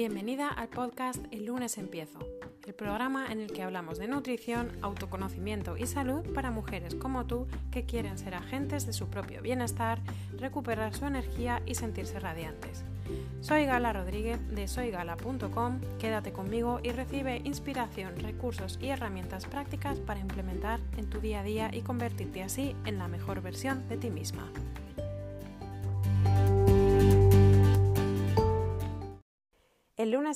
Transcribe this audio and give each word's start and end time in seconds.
Bienvenida 0.00 0.48
al 0.48 0.68
podcast 0.68 1.22
El 1.30 1.44
lunes 1.44 1.76
empiezo, 1.76 2.20
el 2.66 2.72
programa 2.72 3.30
en 3.30 3.38
el 3.38 3.52
que 3.52 3.62
hablamos 3.62 3.98
de 3.98 4.08
nutrición, 4.08 4.72
autoconocimiento 4.80 5.76
y 5.76 5.86
salud 5.86 6.22
para 6.32 6.50
mujeres 6.50 6.94
como 6.94 7.26
tú 7.26 7.46
que 7.70 7.84
quieren 7.84 8.16
ser 8.16 8.34
agentes 8.34 8.86
de 8.86 8.94
su 8.94 9.08
propio 9.08 9.42
bienestar, 9.42 10.00
recuperar 10.38 10.94
su 10.94 11.04
energía 11.04 11.60
y 11.66 11.74
sentirse 11.74 12.18
radiantes. 12.18 12.82
Soy 13.42 13.66
Gala 13.66 13.92
Rodríguez 13.92 14.40
de 14.48 14.68
soygala.com, 14.68 15.80
quédate 15.98 16.32
conmigo 16.32 16.80
y 16.82 16.92
recibe 16.92 17.42
inspiración, 17.44 18.18
recursos 18.20 18.78
y 18.80 18.88
herramientas 18.88 19.44
prácticas 19.44 20.00
para 20.00 20.20
implementar 20.20 20.80
en 20.96 21.10
tu 21.10 21.20
día 21.20 21.40
a 21.40 21.44
día 21.44 21.70
y 21.74 21.82
convertirte 21.82 22.42
así 22.42 22.74
en 22.86 22.96
la 22.96 23.06
mejor 23.06 23.42
versión 23.42 23.86
de 23.90 23.98
ti 23.98 24.08
misma. 24.08 24.50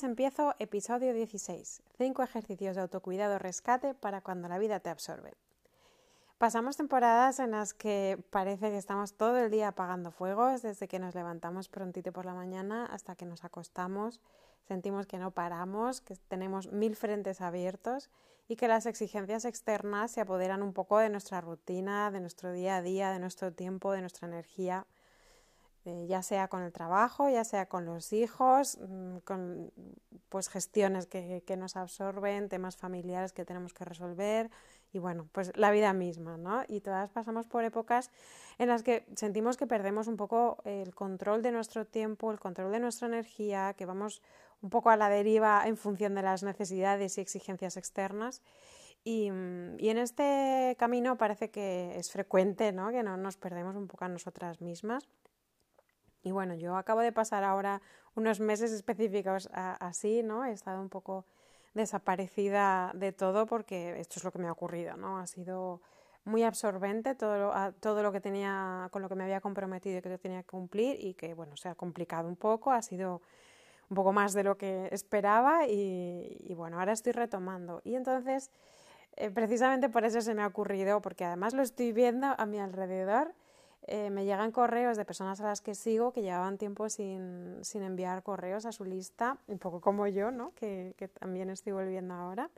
Empiezo 0.03 0.55
episodio 0.59 1.15
16, 1.15 1.83
5 1.99 2.23
ejercicios 2.23 2.75
de 2.75 2.83
autocuidado 2.83 3.39
rescate 3.39 3.95
para 3.95 4.23
cuando 4.23 4.49
la 4.49 4.59
vida 4.59 4.81
te 4.81 4.91
absorbe. 4.91 5.35
Pasamos 6.39 6.77
temporadas 6.77 7.39
en 7.39 7.53
las 7.53 7.75
que 7.75 8.19
parece 8.31 8.71
que 8.71 8.77
estamos 8.77 9.15
todo 9.15 9.39
el 9.39 9.51
día 9.51 9.69
apagando 9.69 10.11
fuegos, 10.11 10.63
desde 10.63 10.89
que 10.89 10.99
nos 10.99 11.15
levantamos 11.15 11.69
prontito 11.69 12.13
por 12.13 12.25
la 12.25 12.35
mañana 12.35 12.87
hasta 12.87 13.15
que 13.15 13.25
nos 13.25 13.45
acostamos, 13.45 14.21
sentimos 14.67 15.07
que 15.07 15.19
no 15.19 15.31
paramos, 15.31 16.01
que 16.01 16.17
tenemos 16.17 16.73
mil 16.73 16.97
frentes 16.97 17.41
abiertos 17.41 18.11
y 18.49 18.57
que 18.57 18.69
las 18.69 18.87
exigencias 18.87 19.45
externas 19.45 20.11
se 20.11 20.21
apoderan 20.21 20.63
un 20.63 20.73
poco 20.73 20.99
de 20.99 21.09
nuestra 21.09 21.41
rutina, 21.41 22.11
de 22.11 22.21
nuestro 22.21 22.53
día 22.53 22.77
a 22.77 22.83
día, 22.83 23.13
de 23.13 23.21
nuestro 23.21 23.53
tiempo, 23.53 23.93
de 23.93 24.01
nuestra 24.01 24.27
energía. 24.27 24.87
Eh, 25.87 26.07
ya 26.09 26.23
sea 26.23 26.49
con 26.49 26.63
el 26.63 26.73
trabajo, 26.73 27.29
ya 27.29 27.45
sea 27.45 27.67
con 27.67 27.85
los 27.85 28.15
hijos, 28.15 28.79
mm, 28.81 29.19
con 29.19 29.71
pues 30.31 30.49
gestiones 30.49 31.07
que, 31.07 31.43
que, 31.47 31.59
nos 31.59 31.77
absorben, 31.77 32.49
temas 32.49 32.77
familiares 32.77 33.35
que 33.35 33.45
tenemos 33.45 33.75
que 33.75 33.85
resolver 33.85 34.51
y 34.95 34.99
bueno, 34.99 35.29
pues 35.33 35.55
la 35.57 35.71
vida 35.71 35.93
misma, 35.93 36.39
¿no? 36.39 36.63
Y 36.69 36.81
todas 36.81 37.11
pasamos 37.11 37.47
por 37.47 37.65
épocas 37.65 38.11
en 38.59 38.69
las 38.69 38.83
que 38.83 39.05
sentimos 39.15 39.59
que 39.59 39.67
perdemos 39.67 40.07
un 40.07 40.17
poco 40.17 40.57
el 40.65 40.95
control 40.95 41.43
de 41.43 41.53
nuestro 41.53 41.85
tiempo, 41.85 42.33
el 42.33 42.41
control 42.41 42.73
de 42.73 42.81
nuestra 42.81 43.09
energía, 43.09 43.75
que 43.77 43.85
vamos 43.85 44.23
un 44.63 44.71
poco 44.71 44.89
a 44.89 44.97
la 44.97 45.11
deriva 45.11 45.65
en 45.67 45.77
función 45.77 46.15
de 46.15 46.23
las 46.23 46.43
necesidades 46.43 47.19
y 47.19 47.21
exigencias 47.21 47.77
externas. 47.77 48.41
Y, 49.05 49.31
mm, 49.31 49.77
y 49.79 49.91
en 49.91 49.99
este 49.99 50.77
camino 50.79 51.19
parece 51.19 51.51
que 51.51 51.99
es 51.99 52.11
frecuente, 52.11 52.73
¿no? 52.73 52.91
Que 52.91 53.03
no 53.03 53.19
nos 53.19 53.37
perdemos 53.37 53.77
un 53.77 53.87
poco 53.87 54.07
a 54.07 54.09
nosotras 54.09 54.63
mismas. 54.63 55.07
Y 56.25 56.33
bueno, 56.33 56.55
yo 56.55 56.77
acabo 56.77 57.01
de 57.01 57.13
pasar 57.13 57.45
ahora 57.45 57.83
unos 58.17 58.41
meses 58.41 58.73
específicos 58.73 59.49
así, 59.53 60.23
¿no? 60.23 60.45
He 60.45 60.53
estado 60.53 60.81
un 60.81 60.89
poco 60.89 61.27
desaparecida 61.75 62.93
de 62.95 63.13
todo 63.13 63.47
porque 63.47 64.01
esto 64.01 64.19
es 64.19 64.25
lo 64.25 64.33
que 64.33 64.39
me 64.39 64.49
ha 64.49 64.53
ocurrido, 64.53 64.97
¿no? 64.97 65.19
Ha 65.19 65.27
sido 65.27 65.83
muy 66.25 66.43
absorbente 66.43 67.15
todo 67.15 67.37
lo, 67.37 67.73
todo 67.75 68.03
lo 68.03 68.11
que 68.11 68.21
tenía, 68.21 68.89
con 68.91 69.03
lo 69.03 69.09
que 69.11 69.15
me 69.15 69.25
había 69.25 69.43
comprometido 69.43 69.99
y 69.99 70.03
que 70.03 70.09
yo 70.09 70.19
tenía 70.19 70.43
que 70.43 70.49
cumplir 70.49 70.97
y 70.99 71.13
que, 71.13 71.35
bueno, 71.35 71.57
se 71.59 71.69
ha 71.69 71.75
complicado 71.75 72.27
un 72.27 72.37
poco, 72.37 72.73
ha 72.73 72.81
sido 72.81 73.21
un 73.91 73.97
poco 73.97 74.15
más 74.15 74.33
de 74.33 74.45
lo 74.45 74.57
que 74.57 74.89
esperaba 74.93 75.67
y, 75.67 76.39
y 76.41 76.55
bueno, 76.55 76.79
ahora 76.79 76.93
estoy 76.93 77.13
retomando. 77.13 77.83
Y 77.85 77.97
entonces, 77.97 78.51
eh, 79.17 79.31
precisamente 79.31 79.91
por 79.91 80.07
eso 80.07 80.23
se 80.23 80.35
me 80.35 80.43
ha 80.43 80.47
ocurrido, 80.47 81.03
porque 81.03 81.27
además 81.27 81.53
lo 81.53 81.63
estoy 81.63 81.93
viendo 81.93 82.35
a 82.39 82.47
mi 82.47 82.59
alrededor, 82.59 83.35
eh, 83.87 84.09
me 84.09 84.25
llegan 84.25 84.51
correos 84.51 84.97
de 84.97 85.05
personas 85.05 85.41
a 85.41 85.45
las 85.45 85.61
que 85.61 85.75
sigo 85.75 86.13
que 86.13 86.23
llevaban 86.23 86.57
tiempo 86.57 86.89
sin, 86.89 87.59
sin 87.63 87.83
enviar 87.83 88.23
correos 88.23 88.65
a 88.65 88.73
su 88.73 88.85
lista, 88.85 89.37
un 89.47 89.59
poco 89.59 89.81
como 89.81 90.07
yo, 90.07 90.31
¿no? 90.31 90.55
que, 90.55 90.95
que 90.97 91.09
también 91.09 91.51
estoy 91.51 91.73
volviendo 91.73 92.15
ahora. 92.15 92.51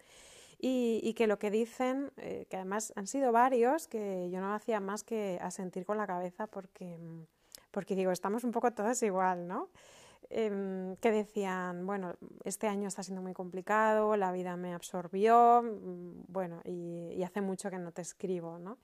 Y, 0.59 1.00
y, 1.03 1.12
que 1.15 1.26
lo 1.26 1.38
que 1.38 1.50
dicen, 1.50 2.12
eh, 2.16 2.47
que 2.48 2.56
además 2.56 2.92
han 2.97 3.06
sido 3.06 3.31
varios, 3.31 3.88
que 3.88 4.31
yo 4.31 4.41
no 4.41 4.54
hacía 4.54 4.81
más 4.81 5.03
que 5.04 5.38
asentir 5.42 5.84
con 5.84 5.98
la 5.98 6.06
cabeza 6.06 6.47
porque, 6.47 6.97
porque 7.70 7.94
digo, 7.94 8.10
estamos 8.10 8.42
un 8.42 8.53
poco 8.53 8.72
todas 8.72 9.03
igual, 9.03 9.47
¿no? 9.47 9.69
Eh, 10.31 10.97
que 11.00 11.10
decían, 11.10 11.84
bueno, 11.86 12.15
este 12.44 12.69
año 12.69 12.88
está 12.88 13.03
siendo 13.03 13.20
muy 13.20 13.34
complicado, 13.34 14.16
la 14.16 14.32
vida 14.32 14.56
me 14.56 14.72
absorbió, 14.72 15.62
mm, 15.62 16.25
bueno, 16.28 16.62
y, 16.65 17.12
y 17.12 17.22
hace 17.22 17.42
mucho 17.42 17.69
que 17.69 17.78
no 17.78 17.92
te 17.92 18.00
escribo, 18.00 18.59
¿no? 18.59 18.78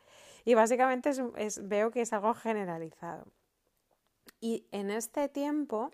Y 0.44 0.54
básicamente 0.54 1.10
veo 1.62 1.90
que 1.90 2.02
es 2.02 2.12
algo 2.12 2.34
generalizado. 2.34 3.26
Y 4.40 4.66
en 4.72 4.90
este 4.90 5.28
tiempo, 5.28 5.90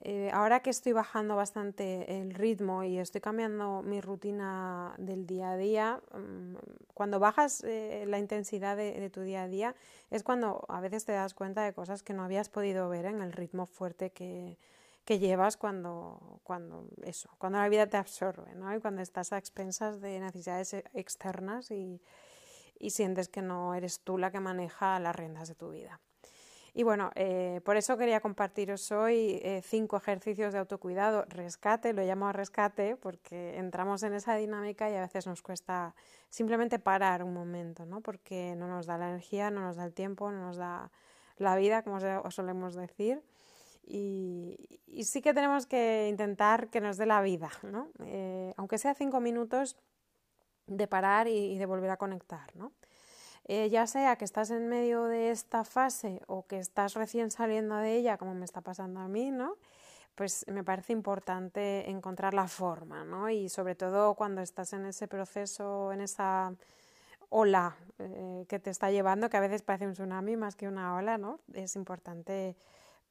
eh, 0.00 0.30
ahora 0.32 0.60
que 0.60 0.70
estoy 0.70 0.92
bajando 0.92 1.34
bastante 1.34 2.20
el 2.20 2.34
ritmo 2.34 2.84
y 2.84 2.98
estoy 2.98 3.20
cambiando 3.20 3.82
mi 3.82 4.00
rutina 4.00 4.94
del 4.98 5.26
día 5.26 5.52
a 5.52 5.56
día, 5.56 6.00
mmm, 6.12 6.54
cuando 6.94 7.18
bajas 7.18 7.64
eh, 7.64 8.04
la 8.06 8.18
intensidad 8.18 8.76
de, 8.76 9.10
tu 9.10 9.22
día 9.22 9.44
a 9.44 9.48
día 9.48 9.74
es 10.10 10.22
cuando 10.22 10.64
a 10.68 10.80
veces 10.80 11.04
te 11.04 11.12
das 11.12 11.34
cuenta 11.34 11.64
de 11.64 11.72
cosas 11.72 12.02
que 12.02 12.12
no 12.12 12.22
habías 12.22 12.48
podido 12.48 12.88
ver 12.88 13.06
en 13.06 13.22
el 13.22 13.32
ritmo 13.32 13.66
fuerte 13.66 14.10
que, 14.10 14.58
llevas 15.06 15.56
cuando, 15.56 16.40
cuando 16.44 16.86
eso, 17.02 17.28
cuando 17.38 17.58
la 17.58 17.68
vida 17.68 17.86
te 17.86 17.96
absorbe, 17.96 18.54
¿no? 18.54 18.74
Y 18.74 18.80
cuando 18.80 19.02
estás 19.02 19.32
a 19.32 19.38
expensas 19.38 20.00
de 20.00 20.18
necesidades 20.18 20.74
externas 20.94 21.70
y, 21.70 22.00
y 22.84 22.90
sientes 22.90 23.28
que 23.28 23.40
no 23.40 23.74
eres 23.74 24.00
tú 24.00 24.18
la 24.18 24.30
que 24.30 24.40
maneja 24.40 25.00
las 25.00 25.16
riendas 25.16 25.48
de 25.48 25.54
tu 25.54 25.70
vida. 25.70 26.00
Y 26.74 26.82
bueno, 26.82 27.12
eh, 27.14 27.60
por 27.64 27.76
eso 27.76 27.96
quería 27.96 28.20
compartiros 28.20 28.92
hoy 28.92 29.40
eh, 29.42 29.62
cinco 29.64 29.96
ejercicios 29.96 30.52
de 30.52 30.58
autocuidado, 30.58 31.24
rescate, 31.28 31.94
lo 31.94 32.02
llamo 32.02 32.30
rescate 32.32 32.96
porque 32.96 33.56
entramos 33.56 34.02
en 34.02 34.12
esa 34.12 34.34
dinámica 34.34 34.90
y 34.90 34.96
a 34.96 35.00
veces 35.00 35.26
nos 35.26 35.40
cuesta 35.40 35.94
simplemente 36.28 36.78
parar 36.78 37.22
un 37.22 37.32
momento, 37.32 37.86
¿no? 37.86 38.00
Porque 38.00 38.54
no 38.56 38.66
nos 38.66 38.86
da 38.86 38.98
la 38.98 39.08
energía, 39.08 39.50
no 39.50 39.60
nos 39.60 39.76
da 39.76 39.84
el 39.84 39.94
tiempo, 39.94 40.30
no 40.30 40.40
nos 40.40 40.56
da 40.56 40.90
la 41.38 41.56
vida, 41.56 41.82
como 41.82 42.00
solemos 42.30 42.74
decir. 42.74 43.22
Y, 43.86 44.80
sí 45.04 45.22
que 45.22 45.32
tenemos 45.32 45.66
que 45.66 46.08
intentar 46.10 46.68
que 46.68 46.80
nos 46.80 46.96
dé 46.96 47.06
la 47.06 47.22
vida, 47.22 47.50
¿no? 47.62 47.88
Eh, 48.04 48.52
aunque 48.56 48.78
sea 48.78 48.94
cinco 48.94 49.20
minutos, 49.20 49.76
de 50.66 50.86
parar 50.86 51.28
y, 51.28 51.58
de 51.58 51.66
volver 51.66 51.90
a 51.90 51.96
conectar, 51.96 52.54
¿no? 52.56 52.72
Eh, 53.46 53.68
ya 53.68 53.86
sea 53.86 54.16
que 54.16 54.24
estás 54.24 54.50
en 54.50 54.68
medio 54.68 55.04
de 55.04 55.30
esta 55.30 55.64
fase 55.64 56.22
o 56.26 56.46
que 56.46 56.58
estás 56.58 56.94
recién 56.94 57.30
saliendo 57.30 57.76
de 57.76 57.96
ella, 57.96 58.16
como 58.16 58.34
me 58.34 58.46
está 58.46 58.62
pasando 58.62 59.00
a 59.00 59.08
mí, 59.08 59.30
¿no? 59.30 59.56
Pues 60.14 60.46
me 60.48 60.64
parece 60.64 60.92
importante 60.92 61.90
encontrar 61.90 62.32
la 62.32 62.48
forma, 62.48 63.04
¿no? 63.04 63.28
Y 63.28 63.48
sobre 63.50 63.74
todo 63.74 64.14
cuando 64.14 64.40
estás 64.40 64.72
en 64.72 64.86
ese 64.86 65.08
proceso, 65.08 65.92
en 65.92 66.00
esa 66.00 66.54
ola 67.28 67.76
eh, 67.98 68.46
que 68.48 68.58
te 68.58 68.70
está 68.70 68.90
llevando, 68.90 69.28
que 69.28 69.36
a 69.36 69.40
veces 69.40 69.62
parece 69.62 69.86
un 69.86 69.92
tsunami 69.92 70.36
más 70.36 70.56
que 70.56 70.68
una 70.68 70.94
ola, 70.94 71.18
¿no? 71.18 71.40
Es 71.52 71.76
importante 71.76 72.56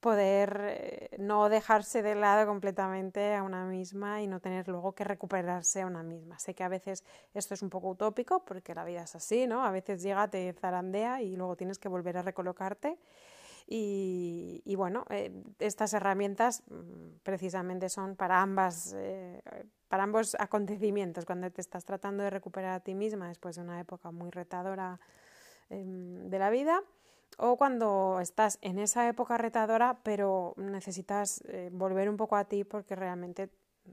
poder 0.03 0.61
eh, 0.65 1.09
no 1.17 1.47
dejarse 1.47 2.03
de 2.03 2.13
lado 2.13 2.45
completamente 2.45 3.33
a 3.33 3.41
una 3.41 3.65
misma 3.65 4.21
y 4.21 4.27
no 4.27 4.41
tener 4.41 4.67
luego 4.67 4.91
que 4.91 5.05
recuperarse 5.05 5.81
a 5.81 5.87
una 5.87 6.03
misma. 6.03 6.37
Sé 6.39 6.53
que 6.53 6.63
a 6.63 6.67
veces 6.67 7.05
esto 7.33 7.53
es 7.53 7.61
un 7.61 7.69
poco 7.69 7.87
utópico 7.87 8.43
porque 8.43 8.75
la 8.75 8.83
vida 8.83 9.03
es 9.03 9.15
así, 9.15 9.47
¿no? 9.47 9.65
A 9.65 9.71
veces 9.71 10.03
llega, 10.03 10.27
te 10.27 10.51
zarandea 10.53 11.21
y 11.21 11.37
luego 11.37 11.55
tienes 11.55 11.79
que 11.79 11.87
volver 11.87 12.17
a 12.17 12.21
recolocarte. 12.21 12.99
Y, 13.65 14.61
y 14.65 14.75
bueno, 14.75 15.05
eh, 15.09 15.31
estas 15.59 15.93
herramientas 15.93 16.63
mm, 16.69 17.19
precisamente 17.23 17.87
son 17.87 18.17
para 18.17 18.41
ambas, 18.41 18.93
eh, 18.97 19.41
para 19.87 20.03
ambos 20.03 20.35
acontecimientos. 20.37 21.23
Cuando 21.23 21.49
te 21.49 21.61
estás 21.61 21.85
tratando 21.85 22.23
de 22.23 22.29
recuperar 22.29 22.73
a 22.73 22.79
ti 22.81 22.93
misma 22.93 23.29
después 23.29 23.55
de 23.55 23.61
una 23.61 23.79
época 23.79 24.11
muy 24.11 24.31
retadora 24.31 24.99
eh, 25.69 25.81
de 25.85 26.39
la 26.39 26.49
vida 26.49 26.83
o 27.37 27.57
cuando 27.57 28.19
estás 28.21 28.57
en 28.61 28.79
esa 28.79 29.07
época 29.07 29.37
retadora, 29.37 29.99
pero 30.03 30.53
necesitas 30.57 31.41
eh, 31.47 31.69
volver 31.71 32.09
un 32.09 32.17
poco 32.17 32.35
a 32.35 32.45
ti 32.45 32.63
porque 32.63 32.95
realmente, 32.95 33.49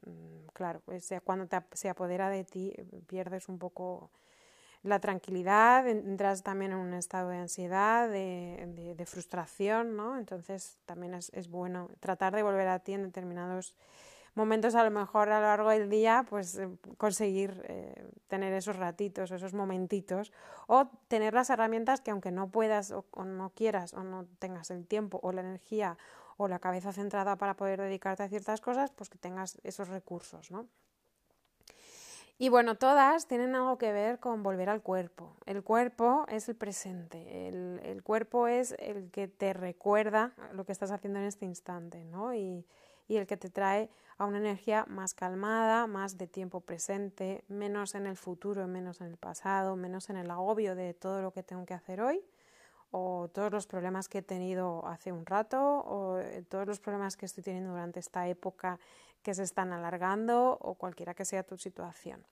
mmm, 0.07 0.47
claro, 0.53 0.81
pues, 0.85 1.13
cuando 1.25 1.47
te, 1.47 1.63
se 1.73 1.89
apodera 1.89 2.29
de 2.31 2.45
ti 2.45 2.75
pierdes 3.07 3.49
un 3.49 3.59
poco 3.59 4.11
la 4.83 4.99
tranquilidad, 4.99 5.87
entras 5.89 6.43
también 6.43 6.73
en 6.73 6.79
un 6.79 6.95
estado 6.95 7.29
de 7.29 7.37
ansiedad, 7.37 8.09
de, 8.09 8.65
de, 8.75 8.95
de 8.95 9.07
frustración, 9.07 9.97
¿no? 9.97 10.17
Entonces 10.17 10.79
también 10.87 11.15
es, 11.15 11.31
es 11.35 11.49
bueno 11.49 11.91
tratar 12.01 12.35
de 12.35 12.43
volver 12.43 12.69
a 12.69 12.79
ti 12.79 12.95
en 12.95 13.03
determinados 13.03 13.75
momentos 14.41 14.75
a 14.75 14.83
lo 14.83 14.91
mejor 14.91 15.29
a 15.29 15.39
lo 15.39 15.47
largo 15.47 15.71
del 15.71 15.91
día, 15.91 16.25
pues 16.29 16.57
eh, 16.57 16.69
conseguir 16.97 17.63
eh, 17.69 18.11
tener 18.27 18.53
esos 18.55 18.77
ratitos, 18.77 19.31
esos 19.31 19.53
momentitos, 19.53 20.33
o 20.67 20.91
tener 21.09 21.35
las 21.35 21.51
herramientas 21.51 22.01
que 22.01 22.11
aunque 22.11 22.33
no 22.33 22.49
puedas 22.49 22.91
o, 22.91 23.05
no 23.25 23.51
quieras 23.51 23.93
o 23.93 24.03
no 24.03 24.27
tengas 24.39 24.71
el 24.71 24.87
tiempo 24.87 25.21
o 25.23 25.33
la 25.33 25.43
energía 25.43 25.99
o 26.39 26.49
la 26.49 26.59
cabeza 26.59 26.93
centrada 26.93 27.37
para 27.37 27.55
poder 27.55 27.81
dedicarte 27.83 28.23
a 28.23 28.29
ciertas 28.29 28.63
cosas, 28.63 28.91
pues 28.93 29.11
que 29.11 29.19
tengas 29.19 29.59
esos 29.63 29.89
recursos, 29.89 30.51
¿no? 30.51 30.67
Y 32.39 32.49
bueno, 32.49 32.77
todas 32.77 33.29
tienen 33.29 33.55
algo 33.55 33.77
que 33.77 33.93
ver 33.93 34.19
con 34.19 34.43
volver 34.43 34.71
al 34.71 34.81
cuerpo. 34.81 35.37
El 35.45 35.63
cuerpo 35.63 36.25
es 36.29 36.49
el 36.49 36.57
presente, 36.57 37.49
el, 37.49 37.79
el 37.85 38.03
cuerpo 38.03 38.49
es 38.49 38.75
el 38.79 39.11
que 39.11 39.29
te 39.29 39.53
recuerda 39.53 40.33
lo 40.55 40.65
que 40.65 40.73
estás 40.73 40.91
haciendo 40.91 41.19
en 41.19 41.27
este 41.27 41.45
instante, 41.45 42.07
¿no? 42.07 42.33
Y 43.11 43.17
el 43.17 43.27
que 43.27 43.37
te 43.37 43.51
trae 43.51 43.91
a 44.19 44.25
una 44.25 44.39
energía 44.39 44.85
más 44.89 45.15
calmada, 45.15 45.89
más 45.89 46.17
de 46.17 46.29
tiempo 46.29 46.61
presente, 46.61 47.43
menos 47.49 47.97
en 47.97 48.07
el 48.07 48.17
futuro, 48.17 48.69
menos 48.69 49.01
en 49.01 49.09
el 49.09 49.17
pasado, 49.17 49.75
menos 49.75 50.11
en 50.11 50.17
el 50.17 50.31
agobio 50.31 50.77
de 50.77 50.95
todo 50.95 51.21
lo 51.21 51.33
que 51.33 51.43
tengo 51.43 51.67
que 51.67 51.75
hacer 51.75 52.01
hoy 52.01 52.23
o 52.93 53.29
todos 53.35 53.51
los 53.51 53.67
problemas 53.67 54.09
que 54.09 54.19
he 54.19 54.23
tenido 54.23 54.87
hace 54.87 55.11
un 55.11 55.27
rato 55.27 55.61
o 55.61 56.21
eh, 56.21 56.45
todos 56.49 56.69
los 56.69 56.79
problemas 56.79 57.17
que 57.17 57.27
estoy 57.27 57.43
teniendo 57.43 57.71
durante 57.71 57.99
esta 57.99 58.29
época 58.29 58.79
que 59.25 59.35
se 59.35 59.43
están 59.43 59.73
alargando 59.73 60.57
o 60.61 60.75
cualquiera 60.75 61.13
que 61.13 61.25
sea 61.25 61.43
tu 61.43 61.57
situación. 61.57 62.25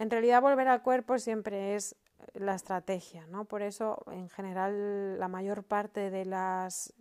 En 0.00 0.10
realidad 0.10 0.42
volver 0.42 0.66
al 0.66 0.82
cuerpo 0.82 1.20
siempre 1.20 1.76
es 1.76 1.94
la 2.32 2.56
estrategia, 2.56 3.28
¿no? 3.28 3.44
Por 3.44 3.62
eso, 3.62 4.02
en 4.10 4.28
general, 4.28 5.20
la 5.20 5.28
mayor 5.28 5.62
parte 5.62 6.10
de 6.10 6.24
las 6.24 6.92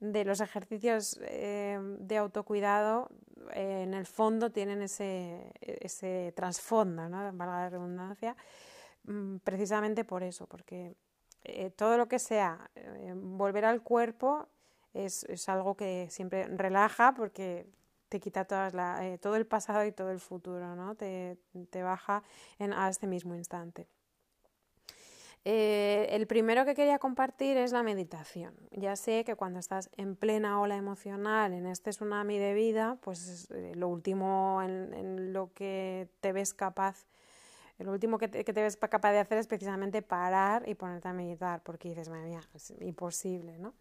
de 0.00 0.24
los 0.24 0.40
ejercicios 0.40 1.18
eh, 1.22 1.78
de 1.80 2.16
autocuidado 2.18 3.08
eh, 3.52 3.82
en 3.82 3.94
el 3.94 4.06
fondo 4.06 4.50
tienen 4.50 4.82
ese, 4.82 5.52
ese 5.60 6.32
trasfondo, 6.36 7.08
¿no? 7.08 7.18
valga 7.32 7.62
la 7.62 7.70
redundancia, 7.70 8.36
mm, 9.04 9.36
precisamente 9.38 10.04
por 10.04 10.22
eso, 10.22 10.46
porque 10.46 10.96
eh, 11.44 11.70
todo 11.70 11.96
lo 11.96 12.08
que 12.08 12.18
sea 12.18 12.70
volver 13.14 13.64
al 13.64 13.82
cuerpo 13.82 14.48
es, 14.92 15.24
es, 15.24 15.48
algo 15.48 15.76
que 15.76 16.08
siempre 16.10 16.44
relaja 16.44 17.14
porque 17.14 17.66
te 18.08 18.20
quita 18.20 18.44
todas 18.44 18.72
todo 19.20 19.36
el 19.36 19.46
pasado 19.46 19.84
y 19.84 19.92
todo 19.92 20.10
el 20.10 20.20
futuro, 20.20 20.74
¿no? 20.74 20.94
te, 20.94 21.38
te 21.70 21.82
baja 21.82 22.22
en, 22.58 22.72
a 22.72 22.88
este 22.88 23.06
mismo 23.06 23.34
instante. 23.34 23.88
Eh, 25.48 26.08
el 26.10 26.26
primero 26.26 26.64
que 26.64 26.74
quería 26.74 26.98
compartir 26.98 27.56
es 27.56 27.70
la 27.70 27.84
meditación. 27.84 28.52
Ya 28.72 28.96
sé 28.96 29.22
que 29.22 29.36
cuando 29.36 29.60
estás 29.60 29.90
en 29.96 30.16
plena 30.16 30.60
ola 30.60 30.74
emocional, 30.76 31.52
en 31.52 31.66
este 31.66 31.90
tsunami 31.90 32.36
de 32.36 32.52
vida, 32.52 32.98
pues 33.00 33.48
eh, 33.52 33.72
lo 33.76 33.86
último 33.86 34.60
en, 34.60 35.32
lo 35.32 35.52
que 35.54 36.08
te 36.20 36.32
ves 36.32 36.52
capaz, 36.52 37.06
lo 37.78 37.92
último 37.92 38.18
que 38.18 38.26
te, 38.26 38.52
ves 38.60 38.76
capaz 38.76 39.12
de 39.12 39.20
hacer 39.20 39.38
es 39.38 39.46
precisamente 39.46 40.02
parar 40.02 40.68
y 40.68 40.74
ponerte 40.74 41.06
a 41.06 41.12
meditar, 41.12 41.62
porque 41.62 41.90
dices, 41.90 42.08
madre 42.08 42.26
mía, 42.26 42.42
es 42.52 42.74
imposible, 42.80 43.56
¿no? 43.60 43.72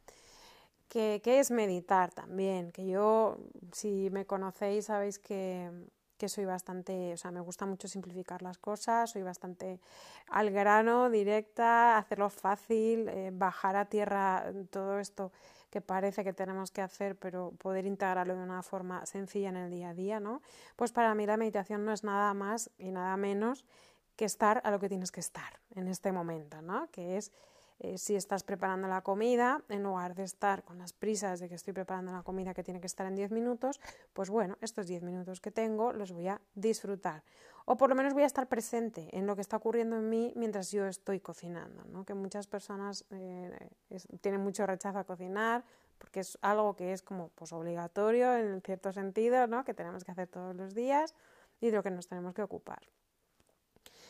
¿Qué, 0.88 1.20
¿Qué 1.24 1.40
es 1.40 1.50
meditar 1.50 2.12
también? 2.12 2.70
Que 2.70 2.86
yo, 2.86 3.40
si 3.72 4.12
me 4.12 4.28
conocéis, 4.28 4.86
sabéis 4.86 5.18
que 5.18 5.72
que 6.18 6.30
soy 6.30 6.46
bastante, 6.46 7.14
o 7.14 7.18
sea, 7.18 7.32
me 7.32 7.40
gusta 7.40 7.66
mucho 7.66 7.88
simplificar 7.88 8.42
las 8.42 8.58
cosas, 8.58 9.12
soy 9.12 9.24
bastante 9.24 9.80
al 10.28 10.52
grano, 10.52 11.10
directa, 11.10 11.98
hacerlo 11.98 12.30
fácil, 12.30 13.10
eh, 13.10 13.32
bajar 13.34 13.76
a 13.76 13.86
tierra 13.86 14.46
todo 14.70 15.00
esto 15.00 15.32
que 15.70 15.82
parece 15.82 16.24
que 16.24 16.32
tenemos 16.32 16.72
que 16.72 16.82
hacer, 16.82 17.18
pero 17.18 17.52
poder 17.58 17.86
integrarlo 17.86 18.36
de 18.36 18.44
una 18.44 18.64
forma 18.64 19.06
sencilla 19.06 19.50
en 19.50 19.58
el 19.58 19.70
día 19.70 19.90
a 19.90 19.94
día, 19.94 20.20
¿no? 20.20 20.42
Pues 20.76 20.92
para 20.94 21.14
mí 21.16 21.26
la 21.26 21.36
meditación 21.36 21.84
no 21.84 21.92
es 21.92 22.04
nada 22.04 22.34
más 22.34 22.72
y 22.78 22.92
nada 22.92 23.18
menos 23.18 23.66
que 24.16 24.26
estar 24.26 24.62
a 24.64 24.72
lo 24.72 24.80
que 24.80 24.88
tienes 24.88 25.12
que 25.12 25.20
estar 25.20 25.60
en 25.76 25.88
este 25.88 26.12
momento, 26.12 26.62
¿no? 26.62 26.90
Que 26.92 27.18
es 27.18 27.34
eh, 27.80 27.98
si 27.98 28.16
estás 28.16 28.44
preparando 28.44 28.88
la 28.88 29.02
comida, 29.02 29.62
en 29.68 29.84
lugar 29.84 30.16
de 30.16 30.24
estar 30.24 30.64
con 30.64 30.78
las 30.78 30.94
prisas 30.94 31.40
de 31.40 31.50
que 31.50 31.56
estoy 31.56 31.74
preparando 31.74 32.12
la 32.12 32.24
comida 32.24 32.54
que 32.54 32.64
tiene 32.64 32.80
que 32.80 32.88
estar 32.88 33.06
en 33.06 33.16
10 33.16 33.32
minutos, 33.32 33.82
pues 34.14 34.30
bueno, 34.30 34.58
estos 34.62 34.88
10 34.88 35.04
minutos 35.04 35.42
que 35.42 35.52
tengo 35.52 35.92
los 35.92 36.12
voy 36.12 36.30
a 36.30 36.42
disfrutar. 36.54 37.24
O 37.66 37.76
por 37.76 37.90
lo 37.90 37.96
menos 37.96 38.14
voy 38.14 38.24
a 38.24 38.28
estar 38.28 38.48
presente 38.48 39.10
en 39.12 39.28
lo 39.28 39.36
que 39.36 39.42
está 39.42 39.58
ocurriendo 39.58 39.98
en 39.98 40.10
mí 40.10 40.32
mientras 40.36 40.72
yo 40.72 40.86
estoy 40.86 41.20
cocinando, 41.20 41.84
¿no? 41.86 42.06
que 42.06 42.14
muchas 42.14 42.48
personas 42.48 43.06
eh, 43.10 43.70
tienen 44.22 44.42
mucho 44.42 44.66
rechazo 44.66 45.00
a 45.00 45.04
cocinar 45.04 45.66
porque 45.98 46.22
es 46.22 46.38
algo 46.42 46.76
que 46.76 46.94
es 46.94 47.02
como 47.02 47.30
pues, 47.30 47.52
obligatorio 47.52 48.38
en 48.38 48.62
cierto 48.62 48.94
sentido, 48.94 49.48
¿no? 49.48 49.66
que 49.66 49.74
tenemos 49.74 50.04
que 50.04 50.12
hacer 50.12 50.28
todos 50.28 50.56
los 50.56 50.76
días 50.76 51.14
y 51.60 51.72
de 51.72 51.78
lo 51.78 51.84
que 51.84 51.92
nos 51.92 52.08
tenemos 52.08 52.34
que 52.34 52.42
ocupar. 52.42 52.80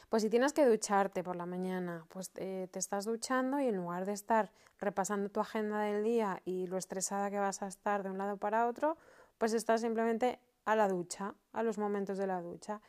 Pues 0.10 0.24
si 0.24 0.30
tienes 0.30 0.54
que 0.54 0.66
ducharte 0.66 1.24
por 1.24 1.36
la 1.36 1.46
mañana, 1.46 2.06
pues 2.10 2.32
eh, 2.36 2.68
te 2.72 2.80
estás 2.80 3.06
duchando 3.06 3.60
y 3.60 3.68
en 3.68 3.76
lugar 3.76 4.06
de 4.06 4.14
estar 4.14 4.52
repasando 4.80 5.30
tu 5.30 5.40
agenda 5.40 5.80
del 5.82 6.04
día 6.04 6.42
y 6.46 6.68
lo 6.68 6.78
estresada 6.78 7.32
que 7.32 7.40
vas 7.40 7.62
a 7.62 7.68
estar 7.68 8.04
de 8.04 8.12
un 8.12 8.18
lado 8.18 8.38
para 8.38 8.68
otro, 8.68 8.98
pues 9.38 9.54
estás 9.54 9.82
simplemente 9.82 10.40
a 10.66 10.76
la 10.76 10.88
ducha, 10.88 11.34
a 11.54 11.64
los 11.64 11.78
momentos 11.78 12.18
de 12.18 12.28
la 12.28 12.42
ducha. 12.42 12.82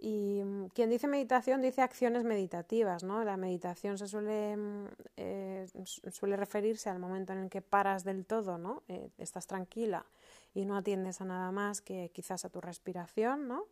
Y 0.00 0.42
mm, 0.42 0.68
quien 0.68 0.88
dice 0.88 1.06
meditación 1.06 1.60
dice 1.60 1.82
acciones 1.82 2.24
meditativas, 2.24 3.04
¿no? 3.04 3.22
La 3.22 3.36
meditación 3.36 3.98
se 3.98 4.08
suele, 4.08 4.56
mm, 4.56 4.86
eh, 5.16 5.66
suele 6.10 6.36
referirse 6.36 6.88
al 6.88 6.98
momento 6.98 7.32
en 7.34 7.40
el 7.40 7.50
que 7.50 7.60
paras 7.60 8.02
del 8.04 8.24
todo, 8.24 8.56
¿no? 8.56 8.82
Eh, 8.88 9.10
estás 9.18 9.46
tranquila 9.46 10.06
y 10.54 10.64
no 10.64 10.76
atiendes 10.76 11.20
a 11.20 11.26
nada 11.26 11.52
más 11.52 11.82
que 11.82 12.10
quizás 12.14 12.44
a 12.44 12.48
tu 12.48 12.60
respiración, 12.60 13.46
¿no? 13.46 13.66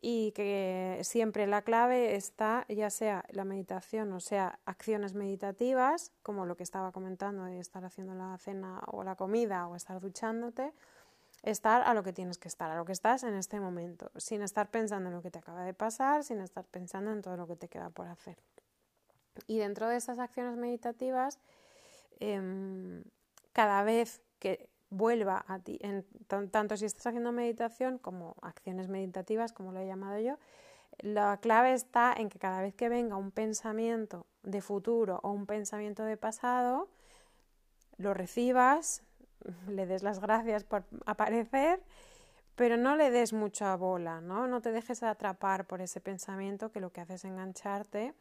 Y 0.00 0.32
que 0.32 1.00
siempre 1.02 1.46
la 1.46 1.62
clave 1.62 2.14
está 2.14 2.64
ya 2.68 2.88
sea 2.90 3.24
la 3.30 3.44
meditación 3.44 4.12
o 4.12 4.20
sea 4.20 4.60
acciones 4.64 5.14
meditativas 5.14 6.12
como 6.22 6.46
lo 6.46 6.56
que 6.56 6.62
estaba 6.62 6.92
comentando 6.92 7.44
de 7.44 7.58
estar 7.58 7.84
haciendo 7.84 8.14
la 8.14 8.38
cena 8.38 8.80
o 8.86 9.02
la 9.02 9.16
comida 9.16 9.66
o 9.66 9.74
estar 9.74 10.00
duchándote 10.00 10.72
estar 11.42 11.82
a 11.82 11.94
lo 11.94 12.02
que 12.02 12.12
tienes 12.12 12.38
que 12.38 12.48
estar 12.48 12.70
a 12.70 12.76
lo 12.76 12.84
que 12.84 12.92
estás 12.92 13.24
en 13.24 13.34
este 13.34 13.58
momento 13.58 14.10
sin 14.16 14.42
estar 14.42 14.70
pensando 14.70 15.08
en 15.08 15.16
lo 15.16 15.22
que 15.22 15.30
te 15.30 15.40
acaba 15.40 15.64
de 15.64 15.74
pasar 15.74 16.22
sin 16.22 16.40
estar 16.40 16.64
pensando 16.64 17.12
en 17.12 17.22
todo 17.22 17.36
lo 17.36 17.46
que 17.46 17.56
te 17.56 17.68
queda 17.68 17.90
por 17.90 18.06
hacer. 18.06 18.36
Y 19.46 19.58
dentro 19.58 19.88
de 19.88 19.96
esas 19.96 20.18
acciones 20.18 20.56
meditativas 20.56 21.38
em, 22.18 23.04
cada 23.52 23.82
vez 23.82 24.20
que 24.38 24.68
vuelva 24.90 25.44
a 25.48 25.58
ti, 25.58 25.78
tanto 26.26 26.76
si 26.76 26.86
estás 26.86 27.08
haciendo 27.08 27.32
meditación 27.32 27.98
como 27.98 28.36
acciones 28.42 28.88
meditativas, 28.88 29.52
como 29.52 29.72
lo 29.72 29.80
he 29.80 29.86
llamado 29.86 30.18
yo, 30.18 30.38
la 30.98 31.38
clave 31.40 31.74
está 31.74 32.14
en 32.16 32.28
que 32.28 32.38
cada 32.38 32.60
vez 32.60 32.74
que 32.74 32.88
venga 32.88 33.16
un 33.16 33.30
pensamiento 33.30 34.26
de 34.42 34.60
futuro 34.60 35.20
o 35.22 35.30
un 35.30 35.46
pensamiento 35.46 36.04
de 36.04 36.16
pasado, 36.16 36.88
lo 37.98 38.14
recibas, 38.14 39.02
le 39.68 39.86
des 39.86 40.02
las 40.02 40.20
gracias 40.20 40.64
por 40.64 40.84
aparecer, 41.06 41.82
pero 42.56 42.76
no 42.76 42.96
le 42.96 43.10
des 43.10 43.32
mucha 43.32 43.76
bola, 43.76 44.20
¿no? 44.20 44.48
No 44.48 44.60
te 44.60 44.72
dejes 44.72 45.02
atrapar 45.02 45.66
por 45.66 45.80
ese 45.80 46.00
pensamiento 46.00 46.72
que 46.72 46.80
lo 46.80 46.90
que 46.90 47.00
hace 47.00 47.14
es 47.14 47.24
engancharte 47.24 48.14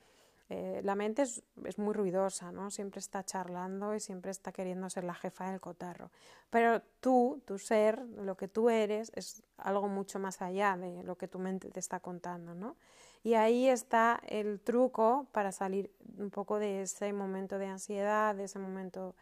eh, 0.49 0.79
la 0.83 0.95
mente 0.95 1.23
es, 1.23 1.43
muy 1.77 1.93
ruidosa, 1.93 2.53
¿no? 2.53 2.71
Siempre 2.71 2.99
está 2.99 3.23
charlando 3.23 3.93
y 3.95 3.99
siempre 3.99 4.31
está 4.31 4.53
queriendo 4.53 4.89
ser 4.89 5.03
la 5.03 5.13
jefa 5.13 5.51
del 5.51 5.59
cotarro. 5.59 6.09
Pero 6.49 6.81
tú, 7.01 7.41
tu 7.45 7.59
ser, 7.59 7.99
lo 7.99 8.37
que 8.37 8.47
tú 8.47 8.69
eres, 8.69 9.11
es 9.15 9.43
algo 9.57 9.89
mucho 9.89 10.19
más 10.19 10.41
allá 10.41 10.77
de 10.77 11.03
lo 11.03 11.17
que 11.17 11.27
tu 11.27 11.37
mente 11.37 11.69
te 11.69 11.81
está 11.81 11.99
contando, 11.99 12.55
¿no? 12.55 12.77
Y 13.23 13.33
ahí 13.33 13.67
está 13.67 14.21
el 14.25 14.61
truco 14.61 15.27
para 15.33 15.51
salir 15.51 15.91
un 16.17 16.29
poco 16.29 16.59
de 16.59 16.83
ese 16.83 17.11
momento 17.11 17.57
de 17.57 17.65
ansiedad, 17.65 18.33
de 18.33 18.45
ese 18.45 18.57
momento 18.57 19.15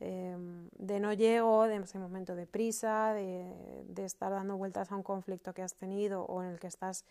em, 0.00 0.68
de 0.78 0.98
no 0.98 1.12
llego, 1.12 1.68
de 1.68 1.76
ese 1.76 1.98
momento 2.00 2.34
de 2.34 2.46
prisa, 2.48 3.14
de, 3.14 3.54
estar 4.04 4.32
dando 4.32 4.56
vueltas 4.56 4.90
a 4.90 4.96
un 4.96 5.04
conflicto 5.04 5.54
que 5.54 5.62
has 5.62 5.74
tenido 5.74 6.24
o 6.24 6.42
en 6.42 6.50
el 6.50 6.58
que 6.58 6.66
estás 6.66 7.04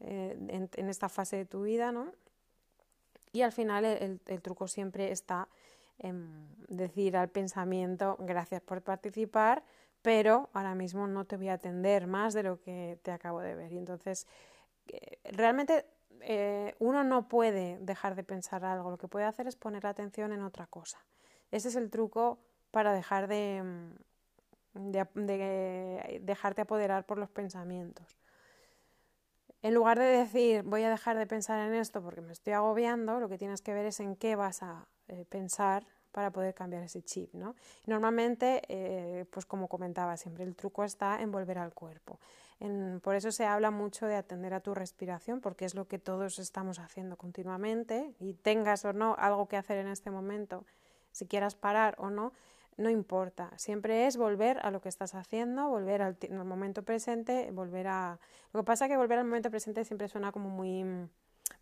eh, 0.00 0.36
en, 0.48 0.70
en 0.76 0.88
esta 0.88 1.08
fase 1.08 1.36
de 1.38 1.44
tu 1.44 1.62
vida, 1.62 1.90
¿no? 1.90 2.12
Y 3.34 3.42
al 3.42 3.50
final 3.50 3.84
el, 3.84 4.20
truco 4.42 4.68
siempre 4.68 5.10
está 5.10 5.48
en 5.98 6.46
decir 6.68 7.16
al 7.16 7.28
pensamiento 7.28 8.16
gracias 8.20 8.62
por 8.62 8.80
participar, 8.80 9.64
pero 10.02 10.50
ahora 10.52 10.76
mismo 10.76 11.08
no 11.08 11.24
te 11.24 11.36
voy 11.36 11.48
a 11.48 11.54
atender 11.54 12.06
más 12.06 12.32
de 12.32 12.44
lo 12.44 12.60
que 12.60 12.96
te 13.02 13.10
acabo 13.10 13.40
de 13.40 13.56
ver. 13.56 13.72
Y 13.72 13.78
entonces, 13.78 14.28
eh, 14.86 15.18
realmente 15.24 15.84
eh, 16.20 16.76
uno 16.78 17.02
no 17.02 17.26
puede 17.26 17.76
dejar 17.80 18.14
de 18.14 18.22
pensar 18.22 18.64
algo, 18.64 18.92
lo 18.92 18.98
que 18.98 19.08
puede 19.08 19.24
hacer 19.24 19.48
es 19.48 19.56
poner 19.56 19.82
la 19.82 19.90
atención 19.90 20.32
en 20.32 20.42
otra 20.42 20.68
cosa. 20.68 21.04
Ese 21.50 21.70
es 21.70 21.74
el 21.74 21.90
truco 21.90 22.38
para 22.70 22.92
dejar 22.92 23.26
de, 23.26 23.64
de 24.74 26.20
dejarte 26.22 26.62
apoderar 26.62 27.04
por 27.04 27.18
los 27.18 27.30
pensamientos. 27.30 28.16
En 29.64 29.72
lugar 29.72 29.98
de 29.98 30.04
decir 30.04 30.62
voy 30.62 30.82
a 30.82 30.90
dejar 30.90 31.16
de 31.16 31.26
pensar 31.26 31.58
en 31.66 31.72
esto 31.72 32.02
porque 32.02 32.20
me 32.20 32.34
estoy 32.34 32.52
agobiando, 32.52 33.18
lo 33.18 33.30
que 33.30 33.38
tienes 33.38 33.62
que 33.62 33.72
ver 33.72 33.86
es 33.86 33.98
en 33.98 34.14
qué 34.14 34.36
vas 34.36 34.62
a 34.62 34.86
eh, 35.08 35.24
pensar 35.26 35.86
para 36.12 36.30
poder 36.30 36.52
cambiar 36.52 36.82
ese 36.82 37.00
chip, 37.00 37.32
¿no? 37.32 37.56
normalmente, 37.86 38.60
eh, 38.68 39.24
pues 39.30 39.46
como 39.46 39.66
comentaba 39.66 40.18
siempre, 40.18 40.44
el 40.44 40.54
truco 40.54 40.84
está 40.84 41.22
en 41.22 41.32
volver 41.32 41.56
al 41.56 41.72
cuerpo. 41.72 42.20
por 43.00 43.14
eso 43.14 43.32
se 43.32 43.46
habla 43.46 43.70
mucho 43.70 44.04
de 44.04 44.16
atender 44.16 44.52
a 44.52 44.60
tu 44.60 44.74
respiración, 44.74 45.40
porque 45.40 45.64
es 45.64 45.74
lo 45.74 45.88
que 45.88 45.98
todos 45.98 46.38
estamos 46.38 46.78
haciendo 46.78 47.16
continuamente 47.16 48.14
y 48.20 48.34
tengas 48.34 48.84
o 48.84 48.92
no 48.92 49.16
algo 49.18 49.48
que 49.48 49.56
hacer 49.56 49.78
en 49.78 49.88
este 49.88 50.10
momento, 50.10 50.66
si 51.10 51.26
quieras 51.26 51.54
parar 51.54 51.94
o 51.96 52.10
no, 52.10 52.34
no 52.76 52.90
importa, 52.90 53.50
siempre 53.56 54.06
es 54.06 54.16
volver 54.16 54.58
a 54.62 54.70
lo 54.70 54.80
que 54.80 54.88
estás 54.88 55.14
haciendo, 55.14 55.68
volver 55.68 56.02
al, 56.02 56.16
momento 56.44 56.82
presente, 56.82 57.50
volver 57.52 57.86
a... 57.86 58.18
Lo 58.52 58.60
que 58.60 58.64
pasa 58.64 58.86
es 58.86 58.90
que 58.90 58.96
volver 58.96 59.18
al 59.18 59.26
momento 59.26 59.50
presente 59.50 59.84
siempre 59.84 60.08
suena 60.08 60.32
como 60.32 60.48
muy 60.48 60.82
mm, 60.82 61.08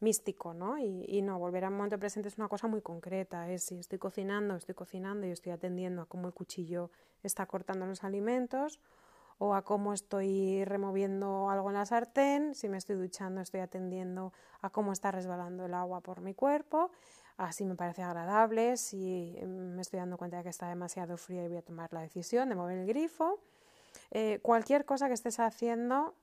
místico, 0.01 0.55
¿no? 0.55 0.79
Y, 0.79 1.23
no, 1.23 1.39
volver 1.39 1.65
al 1.65 1.73
momento 1.73 1.99
presente 1.99 2.29
es 2.29 2.39
una 2.39 2.49
cosa 2.49 2.67
muy 2.67 2.81
concreta, 2.81 3.51
es 3.51 3.65
si 3.65 3.79
estoy 3.79 3.99
cocinando, 3.99 4.57
estoy 4.57 4.75
cocinando 4.75 5.27
y 5.27 5.31
estoy 5.31 5.53
atendiendo 5.53 6.03
a 6.03 6.07
cómo 6.07 6.29
el 6.29 6.35
cuchillo 6.35 6.91
está 7.23 7.47
cortando 7.47 7.87
los 7.87 8.05
alimentos, 8.05 8.81
o 9.39 9.55
a 9.55 9.63
cómo 9.63 9.93
estoy 9.93 10.65
removiendo 10.65 11.51
algo 11.51 11.69
en 11.71 11.75
la 11.75 11.85
sartén, 11.85 12.55
si 12.55 12.69
me 12.69 12.79
estoy 12.79 12.95
duchando 12.95 13.41
estoy 13.41 13.59
atendiendo 13.59 14.33
a 14.61 14.71
cómo 14.71 14.93
está 14.93 15.11
resbalando 15.11 15.67
el 15.67 15.75
agua 15.75 16.01
por 16.01 16.21
mi 16.21 16.33
cuerpo, 16.33 16.93
así 17.43 17.65
me 17.65 17.75
parece 17.75 18.03
agradable, 18.03 18.77
si 18.77 19.37
me 19.45 19.83
estoy 19.83 19.99
dando 19.99 20.17
cuenta 20.17 20.39
de 20.39 20.43
que 20.45 20.49
está 20.49 20.69
demasiado 20.69 21.17
frío 21.17 21.45
y 21.45 21.49
voy 21.49 21.57
a 21.59 21.63
tomar 21.63 21.93
la 21.93 22.01
decisión 22.01 22.49
de 22.49 22.55
mover 22.55 22.79
el 22.79 22.87
grifo. 22.87 23.41
Eh, 24.11 24.41
cualquier 24.43 24.85
cosa 24.85 25.09
que 25.09 25.15
estés 25.15 25.39
haciendo 25.41 26.15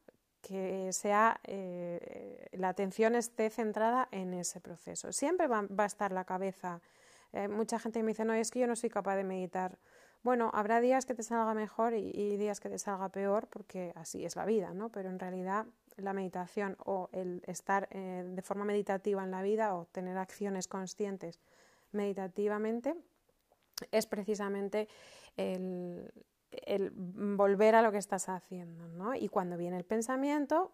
que 0.42 0.92
sea 0.94 1.40
eh, 1.44 2.48
la 2.54 2.70
atención 2.70 3.16
esté 3.16 3.50
centrada 3.50 4.08
en 4.12 4.34
ese 4.34 4.62
proceso. 4.62 5.12
Siempre 5.12 5.48
va, 5.48 5.66
a 5.78 5.86
estar 5.86 6.12
la 6.12 6.24
cabeza. 6.24 6.82
Eh, 7.34 7.48
mucha 7.48 7.80
gente 7.80 8.02
me 8.04 8.10
dice, 8.10 8.26
no, 8.26 8.34
es 8.34 8.52
que 8.52 8.60
yo 8.60 8.68
no 8.68 8.76
soy 8.76 8.90
capaz 8.90 9.16
de 9.16 9.24
meditar. 9.24 9.78
Bueno, 10.24 10.52
habrá 10.54 10.82
días 10.82 11.06
que 11.06 11.14
te 11.14 11.24
salga 11.24 11.54
mejor 11.54 11.94
y, 11.94 12.38
días 12.38 12.60
que 12.60 12.70
te 12.70 12.78
salga 12.78 13.10
peor, 13.10 13.48
porque 13.48 13.94
así 13.96 14.26
es 14.26 14.36
la 14.36 14.46
vida, 14.46 14.74
¿no? 14.74 14.90
Pero 14.90 15.10
en 15.10 15.20
realidad 15.20 15.66
la 15.98 16.14
meditación 16.14 16.76
o 16.86 17.10
el 17.12 17.44
estar 17.48 17.88
eh, 17.92 18.24
de 18.26 18.42
forma 18.42 18.66
meditativa 18.66 19.24
en 19.24 19.32
la 19.32 19.42
vida 19.42 19.76
o 19.76 19.86
tener 19.86 20.18
acciones 20.18 20.68
conscientes 20.68 21.40
meditativamente 21.92 22.96
es 23.92 24.06
precisamente 24.06 24.88
el, 25.38 26.12
el 26.52 26.92
volver 26.92 27.76
a 27.76 27.82
lo 27.82 27.92
que 27.92 27.98
estás 27.98 28.30
haciendo, 28.30 28.88
¿no? 28.90 29.16
Y 29.16 29.30
cuando 29.30 29.58
viene 29.58 29.78
el 29.78 29.86
pensamiento, 29.86 30.72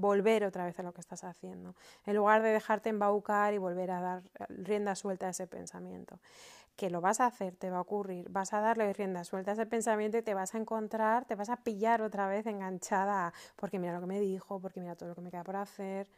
volver 0.00 0.44
otra 0.44 0.64
vez 0.64 0.78
a 0.78 0.82
lo 0.82 0.92
que 0.92 1.00
estás 1.00 1.24
haciendo, 1.24 1.74
en 2.06 2.16
lugar 2.16 2.42
de 2.42 2.50
dejarte 2.50 2.88
embaucar 2.90 3.54
y 3.54 3.58
volver 3.58 3.90
a 3.90 4.00
dar 4.00 4.22
rienda 4.48 4.94
suelta 4.94 5.26
a 5.26 5.30
ese 5.30 5.46
pensamiento. 5.46 6.18
Que 6.76 6.88
lo 6.88 7.00
vas 7.00 7.20
a 7.20 7.26
hacer, 7.26 7.56
te 7.56 7.70
va 7.70 7.78
a 7.78 7.80
ocurrir, 7.82 8.28
vas 8.30 8.52
a 8.54 8.60
darle 8.60 8.92
rienda 8.92 9.24
suelta 9.24 9.50
a 9.50 9.54
ese 9.54 9.66
pensamiento 9.66 10.16
y 10.16 10.22
te 10.22 10.34
vas 10.34 10.54
a 10.54 10.58
encontrar, 10.58 11.26
te 11.26 11.34
vas 11.34 11.50
a 11.50 11.58
pillar 11.58 12.00
otra 12.00 12.26
vez 12.26 12.46
enganchada, 12.46 13.32
porque 13.56 13.78
mira 13.78 13.92
lo 13.92 14.00
que 14.00 14.06
me 14.06 14.20
dijo, 14.20 14.60
porque 14.60 14.80
mira 14.80 14.96
todo 14.96 15.10
lo 15.10 15.14
que 15.14 15.20
me 15.20 15.30
queda 15.30 15.44
por 15.44 15.56
hacer. 15.56 16.08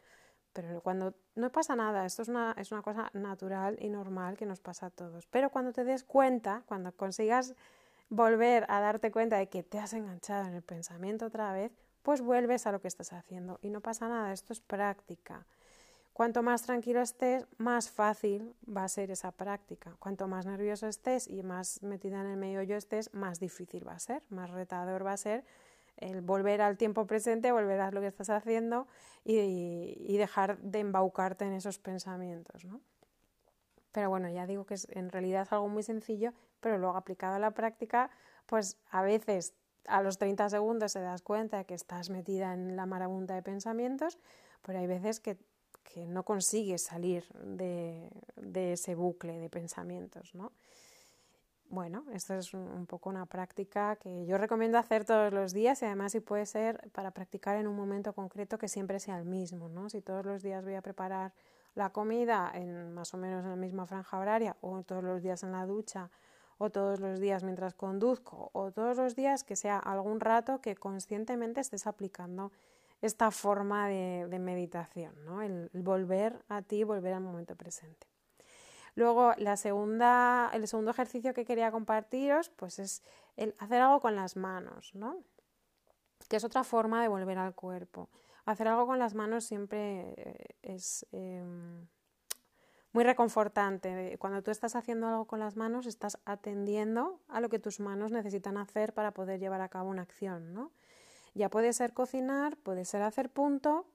Pero 0.53 0.81
cuando 0.81 1.15
no 1.35 1.51
pasa 1.51 1.75
nada, 1.75 2.05
esto 2.05 2.21
es 2.21 2.29
una, 2.29 2.55
es 2.57 2.71
una 2.71 2.83
cosa 2.83 3.09
natural 3.13 3.75
y 3.81 3.89
normal 3.89 4.37
que 4.37 4.45
nos 4.45 4.61
pasa 4.61 4.85
a 4.85 4.89
todos. 4.91 5.25
Pero 5.27 5.49
cuando 5.49 5.73
te 5.73 5.83
des 5.83 6.03
cuenta, 6.03 6.63
cuando 6.67 6.91
consigas 6.95 7.55
volver 8.09 8.65
a 8.69 8.79
darte 8.79 9.11
cuenta 9.11 9.37
de 9.37 9.49
que 9.49 9.63
te 9.63 9.79
has 9.79 9.93
enganchado 9.93 10.47
en 10.47 10.53
el 10.53 10.61
pensamiento 10.61 11.25
otra 11.25 11.51
vez, 11.51 11.71
pues 12.03 12.21
vuelves 12.21 12.67
a 12.67 12.71
lo 12.71 12.81
que 12.81 12.87
estás 12.87 13.13
haciendo 13.13 13.59
y 13.61 13.69
no 13.69 13.81
pasa 13.81 14.07
nada, 14.07 14.31
esto 14.33 14.53
es 14.53 14.61
práctica. 14.61 15.45
Cuanto 16.13 16.43
más 16.43 16.61
tranquilo 16.61 17.01
estés, 17.01 17.47
más 17.57 17.89
fácil 17.89 18.53
va 18.65 18.83
a 18.83 18.87
ser 18.87 19.09
esa 19.09 19.31
práctica. 19.31 19.95
Cuanto 19.97 20.27
más 20.27 20.45
nervioso 20.45 20.87
estés 20.87 21.27
y 21.27 21.41
más 21.41 21.81
metida 21.81 22.21
en 22.21 22.27
el 22.27 22.37
medio 22.37 22.61
yo 22.61 22.75
estés, 22.75 23.11
más 23.15 23.39
difícil 23.39 23.87
va 23.87 23.93
a 23.93 23.99
ser, 23.99 24.21
más 24.29 24.51
retador 24.51 25.03
va 25.03 25.13
a 25.13 25.17
ser 25.17 25.43
el 25.97 26.21
volver 26.21 26.61
al 26.61 26.77
tiempo 26.77 27.07
presente, 27.07 27.51
volver 27.51 27.79
a 27.79 27.89
lo 27.91 28.01
que 28.01 28.07
estás 28.07 28.29
haciendo 28.29 28.87
y, 29.23 29.95
y 29.97 30.17
dejar 30.17 30.59
de 30.59 30.79
embaucarte 30.79 31.45
en 31.45 31.53
esos 31.53 31.79
pensamientos. 31.79 32.65
¿no? 32.65 32.81
Pero 33.91 34.09
bueno, 34.09 34.29
ya 34.29 34.45
digo 34.45 34.65
que 34.65 34.73
es, 34.73 34.87
en 34.91 35.09
realidad 35.09 35.43
es 35.43 35.51
algo 35.53 35.69
muy 35.69 35.83
sencillo, 35.83 36.33
pero 36.59 36.77
luego 36.77 36.97
aplicado 36.97 37.35
a 37.35 37.39
la 37.39 37.51
práctica, 37.51 38.09
pues 38.45 38.77
a 38.91 39.01
veces 39.01 39.53
a 39.87 40.01
los 40.01 40.17
30 40.17 40.49
segundos 40.49 40.93
te 40.93 41.01
das 41.01 41.21
cuenta 41.21 41.63
que 41.63 41.73
estás 41.73 42.09
metida 42.09 42.53
en 42.53 42.75
la 42.75 42.85
marabunta 42.85 43.35
de 43.35 43.41
pensamientos, 43.41 44.17
pero 44.61 44.79
hay 44.79 44.87
veces 44.87 45.19
que, 45.19 45.37
que 45.83 46.05
no 46.05 46.23
consigues 46.23 46.83
salir 46.83 47.25
de, 47.33 48.09
de, 48.35 48.73
ese 48.73 48.95
bucle 48.95 49.37
de 49.39 49.49
pensamientos, 49.49 50.33
¿no? 50.35 50.51
Bueno, 51.69 52.05
esto 52.13 52.35
es 52.35 52.53
un 52.53 52.85
poco 52.85 53.09
una 53.09 53.25
práctica 53.25 53.95
que 53.95 54.27
yo 54.27 54.37
recomiendo 54.37 54.77
hacer 54.77 55.05
todos 55.05 55.33
los 55.33 55.53
días 55.53 55.81
y 55.81 55.85
además 55.85 56.11
si 56.11 56.19
puede 56.19 56.45
ser 56.45 56.91
para 56.91 57.09
practicar 57.09 57.57
en 57.57 57.65
un 57.65 57.75
momento 57.75 58.13
concreto 58.13 58.59
que 58.59 58.67
siempre 58.67 58.99
sea 58.99 59.17
el 59.17 59.25
mismo, 59.25 59.69
¿no? 59.69 59.89
Si 59.89 60.01
todos 60.01 60.23
los 60.23 60.43
días 60.43 60.63
voy 60.63 60.75
a 60.75 60.83
preparar 60.83 61.33
la 61.73 61.89
comida 61.89 62.51
en 62.53 62.93
más 62.93 63.13
o 63.15 63.17
menos 63.17 63.43
en 63.43 63.49
la 63.49 63.55
misma 63.55 63.87
franja 63.87 64.19
horaria 64.19 64.55
o 64.61 64.83
todos 64.83 65.03
los 65.03 65.23
días 65.23 65.41
en 65.41 65.51
la 65.51 65.65
ducha 65.65 66.11
o 66.57 66.69
todos 66.69 66.99
los 66.99 67.19
días 67.19 67.43
mientras 67.43 67.73
conduzco 67.73 68.49
o 68.53 68.71
todos 68.71 68.97
los 68.97 69.15
días 69.15 69.43
que 69.43 69.55
sea 69.55 69.77
algún 69.79 70.19
rato 70.19 70.61
que 70.61 70.75
conscientemente 70.75 71.61
estés 71.61 71.87
aplicando 71.87 72.51
esta 73.01 73.31
forma 73.31 73.87
de, 73.89 74.39
meditación, 74.39 75.13
¿no? 75.25 75.41
el, 75.41 75.69
volver 75.73 76.41
a 76.47 76.61
ti, 76.61 76.83
volver 76.83 77.13
al 77.13 77.21
momento 77.21 77.55
presente. 77.55 78.07
Luego, 78.95 79.33
la 79.37 79.57
segunda, 79.57 80.51
el 80.53 80.67
segundo 80.67 80.91
ejercicio 80.91 81.33
que 81.33 81.45
quería 81.45 81.71
compartiros 81.71 82.49
pues 82.49 82.79
es 82.79 83.03
el 83.35 83.55
hacer 83.57 83.81
algo 83.81 83.99
con 83.99 84.15
las 84.15 84.37
manos, 84.37 84.93
¿no? 84.93 85.17
que 86.29 86.37
es 86.37 86.43
otra 86.43 86.63
forma 86.63 87.01
de 87.01 87.07
volver 87.07 87.37
al 87.37 87.55
cuerpo. 87.55 88.09
Hacer 88.45 88.67
algo 88.67 88.85
con 88.85 88.99
las 88.99 89.13
manos 89.13 89.45
siempre 89.45 90.13
eh, 90.17 90.55
es 90.61 91.05
em, 91.11 91.87
muy 92.93 93.03
reconfortante. 93.03 94.17
Cuando 94.19 94.41
tú 94.43 94.51
estás 94.51 94.75
haciendo 94.75 95.07
algo 95.07 95.25
con 95.25 95.39
las 95.39 95.57
manos, 95.57 95.87
estás 95.87 96.19
atendiendo 96.25 97.19
a 97.27 97.41
lo 97.41 97.49
que 97.49 97.59
tus 97.59 97.79
manos 97.79 98.11
necesitan 98.11 98.57
hacer 98.57 98.93
para 98.93 99.11
poder 99.11 99.39
llevar 99.39 99.61
a 99.61 99.69
cabo 99.69 99.89
una 99.89 100.03
acción. 100.03 100.53
¿no? 100.53 100.71
Ya 101.33 101.49
puede 101.49 101.73
ser 101.73 101.93
cocinar, 101.93 102.55
puede 102.57 102.85
ser 102.85 103.01
hacer 103.01 103.31
punto, 103.31 103.87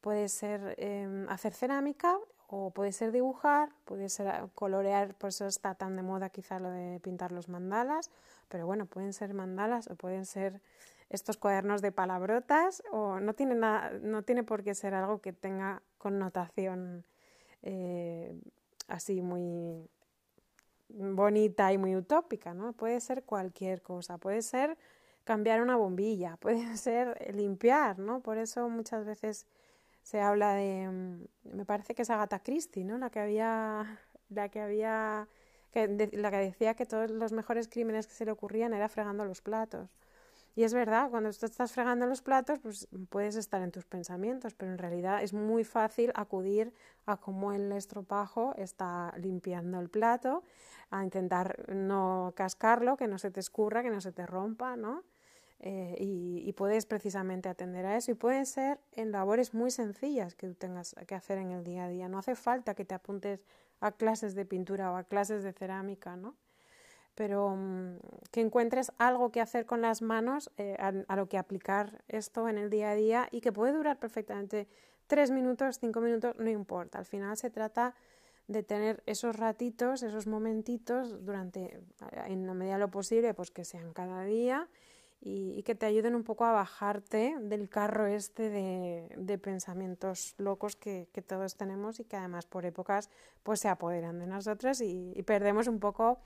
puede 0.00 0.28
ser 0.28 0.76
em, 0.78 1.28
hacer 1.28 1.52
cerámica 1.52 2.16
o 2.46 2.70
puede 2.70 2.92
ser 2.92 3.10
dibujar, 3.10 3.70
puede 3.84 4.08
ser 4.08 4.28
eh, 4.28 4.48
colorear, 4.54 5.14
por 5.14 5.28
eso 5.28 5.46
está 5.46 5.74
tan 5.74 5.96
de 5.96 6.02
moda 6.02 6.30
quizá 6.30 6.60
lo 6.60 6.70
de 6.70 7.00
pintar 7.00 7.32
los 7.32 7.48
mandalas, 7.48 8.12
pero 8.48 8.66
bueno, 8.66 8.86
pueden 8.86 9.12
ser 9.12 9.34
mandalas 9.34 9.88
o 9.90 9.96
pueden 9.96 10.24
ser 10.24 10.60
estos 11.10 11.36
cuadernos 11.36 11.82
de 11.82 11.90
palabrotas 11.90 12.84
o 12.92 13.18
no 13.18 13.34
tiene, 13.34 13.56
nada, 13.56 13.90
no 14.00 14.22
tiene 14.22 14.44
por 14.44 14.62
qué 14.62 14.76
ser 14.76 14.94
algo 14.94 15.20
que 15.20 15.32
tenga 15.32 15.82
connotación 15.98 17.04
eh, 17.66 18.32
así 18.86 19.20
muy 19.22 19.90
bonita 20.88 21.72
y 21.72 21.78
muy 21.78 21.96
utópica, 21.96 22.54
¿no? 22.54 22.72
Puede 22.72 23.00
ser 23.00 23.24
cualquier 23.24 23.82
cosa, 23.82 24.18
puede 24.18 24.42
ser 24.42 24.78
cambiar 25.24 25.60
una 25.60 25.76
bombilla, 25.76 26.36
puede 26.40 26.76
ser 26.76 27.34
limpiar, 27.34 27.98
¿no? 27.98 28.20
Por 28.20 28.38
eso 28.38 28.68
muchas 28.68 29.04
veces 29.04 29.46
se 30.02 30.20
habla 30.20 30.54
de, 30.54 30.88
me 31.42 31.64
parece 31.64 31.94
que 31.96 32.02
es 32.02 32.10
Agatha 32.10 32.38
Christie, 32.38 32.84
¿no? 32.84 32.98
La 32.98 33.10
que 33.10 33.18
había, 33.18 34.00
la 34.28 34.48
que 34.48 34.60
había, 34.60 35.28
que 35.72 35.88
la 36.12 36.30
que 36.30 36.36
decía 36.36 36.74
que 36.74 36.86
todos 36.86 37.10
los 37.10 37.32
mejores 37.32 37.66
crímenes 37.66 38.06
que 38.06 38.14
se 38.14 38.24
le 38.24 38.30
ocurrían 38.30 38.74
era 38.74 38.88
fregando 38.88 39.24
los 39.24 39.42
platos. 39.42 39.90
Y 40.56 40.64
es 40.64 40.72
verdad, 40.72 41.10
cuando 41.10 41.30
tú 41.32 41.44
estás 41.44 41.72
fregando 41.72 42.06
los 42.06 42.22
platos, 42.22 42.58
pues 42.60 42.88
puedes 43.10 43.36
estar 43.36 43.60
en 43.60 43.70
tus 43.70 43.84
pensamientos, 43.84 44.54
pero 44.54 44.72
en 44.72 44.78
realidad 44.78 45.22
es 45.22 45.34
muy 45.34 45.64
fácil 45.64 46.10
acudir 46.14 46.72
a 47.04 47.18
cómo 47.18 47.52
el 47.52 47.70
estropajo 47.72 48.54
está 48.56 49.12
limpiando 49.18 49.78
el 49.78 49.90
plato, 49.90 50.44
a 50.90 51.04
intentar 51.04 51.68
no 51.68 52.32
cascarlo, 52.34 52.96
que 52.96 53.06
no 53.06 53.18
se 53.18 53.30
te 53.30 53.38
escurra, 53.38 53.82
que 53.82 53.90
no 53.90 54.00
se 54.00 54.12
te 54.12 54.24
rompa, 54.24 54.76
¿no? 54.76 55.04
Eh, 55.60 55.94
y, 56.00 56.42
y, 56.46 56.52
puedes 56.54 56.86
precisamente 56.86 57.50
atender 57.50 57.84
a 57.84 57.96
eso. 57.96 58.10
Y 58.10 58.14
pueden 58.14 58.46
ser 58.46 58.78
en 58.92 59.12
labores 59.12 59.52
muy 59.52 59.70
sencillas 59.70 60.34
que 60.34 60.48
tú 60.48 60.54
tengas 60.54 60.94
que 61.06 61.14
hacer 61.14 61.36
en 61.36 61.50
el 61.50 61.64
día 61.64 61.84
a 61.84 61.88
día. 61.88 62.08
No 62.08 62.18
hace 62.18 62.34
falta 62.34 62.74
que 62.74 62.84
te 62.84 62.94
apuntes 62.94 63.44
a 63.80 63.92
clases 63.92 64.34
de 64.34 64.46
pintura 64.46 64.90
o 64.90 64.96
a 64.96 65.04
clases 65.04 65.42
de 65.42 65.52
cerámica, 65.52 66.16
¿no? 66.16 66.34
Pero 67.16 67.56
mm, 67.56 67.96
que 68.30 68.42
encuentres 68.42 68.92
algo 68.98 69.32
que 69.32 69.40
hacer 69.40 69.66
con 69.66 69.80
las 69.80 70.02
manos 70.02 70.52
eh, 70.58 70.76
a, 70.78 71.16
lo 71.16 71.28
que 71.28 71.38
aplicar 71.38 72.04
esto 72.06 72.48
en 72.48 72.58
el 72.58 72.70
día 72.70 72.90
a 72.90 72.94
día 72.94 73.28
y 73.32 73.40
que 73.40 73.50
puede 73.50 73.72
durar 73.72 73.98
perfectamente 73.98 74.68
tres 75.08 75.30
minutos, 75.30 75.78
cinco 75.80 76.00
minutos, 76.00 76.36
no 76.38 76.50
importa. 76.50 76.98
Al 76.98 77.06
final 77.06 77.36
se 77.36 77.50
trata 77.50 77.94
de 78.48 78.62
tener 78.62 79.02
esos 79.06 79.34
ratitos, 79.34 80.02
esos 80.02 80.26
momentitos 80.26 81.24
durante, 81.24 81.80
en 82.26 82.46
la 82.46 82.54
medida 82.54 82.74
de 82.74 82.80
lo 82.80 82.90
posible, 82.90 83.34
pues 83.34 83.50
que 83.50 83.64
sean 83.64 83.92
cada 83.92 84.22
día 84.24 84.68
y, 85.18 85.62
que 85.62 85.74
te 85.74 85.86
ayuden 85.86 86.14
un 86.14 86.22
poco 86.22 86.44
a 86.44 86.52
bajarte 86.52 87.34
del 87.40 87.70
carro 87.70 88.06
este 88.06 88.50
de, 88.50 89.38
pensamientos 89.38 90.34
locos 90.36 90.76
que, 90.76 91.08
todos 91.26 91.56
tenemos 91.56 91.98
y 91.98 92.04
que 92.04 92.16
además 92.16 92.44
por 92.44 92.66
épocas 92.66 93.08
pues 93.42 93.60
se 93.60 93.68
apoderan 93.68 94.18
de 94.18 94.26
nosotros 94.26 94.82
y 94.82 95.20
perdemos 95.22 95.66
un 95.66 95.80
poco 95.80 96.18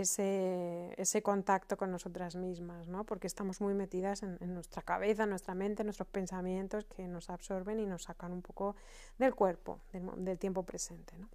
ese, 0.00 0.94
ese 0.98 1.22
contacto 1.22 1.78
con 1.78 1.90
nosotras 1.90 2.36
mismas, 2.36 2.86
¿no? 2.86 3.04
porque 3.04 3.26
estamos 3.26 3.62
muy 3.62 3.72
metidas 3.72 4.22
en, 4.22 4.36
nuestra 4.52 4.82
cabeza, 4.82 5.24
nuestra 5.24 5.54
mente, 5.54 5.82
en 5.82 5.86
nuestros 5.86 6.08
pensamientos 6.08 6.84
que 6.84 7.08
nos 7.08 7.30
absorben 7.30 7.80
y 7.80 7.86
nos 7.86 8.02
sacan 8.04 8.32
un 8.32 8.42
poco 8.42 8.76
del 9.18 9.34
cuerpo, 9.34 9.80
del, 9.92 10.38
tiempo 10.38 10.64
presente. 10.64 11.16
¿no? 11.18 11.28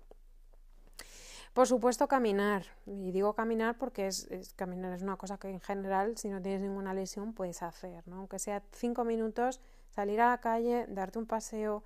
Por 1.54 1.68
supuesto, 1.68 2.08
caminar. 2.08 2.66
Y 2.86 3.12
digo 3.12 3.34
caminar 3.34 3.80
porque 3.80 4.06
es, 4.06 4.28
caminar 4.56 4.94
es 4.94 5.02
una 5.02 5.18
cosa 5.18 5.40
que 5.40 5.50
en 5.50 5.60
general, 5.60 6.18
si 6.18 6.30
no 6.30 6.40
tienes 6.40 6.62
ninguna 6.62 6.94
lesión, 6.94 7.34
puedes 7.34 7.64
hacer. 7.64 8.08
¿no? 8.08 8.18
Aunque 8.18 8.38
sea 8.38 8.62
cinco 8.74 9.04
minutos, 9.04 9.60
salir 9.90 10.22
a 10.22 10.30
la 10.30 10.38
calle, 10.40 10.86
darte 10.88 11.18
un 11.18 11.26
paseo, 11.26 11.84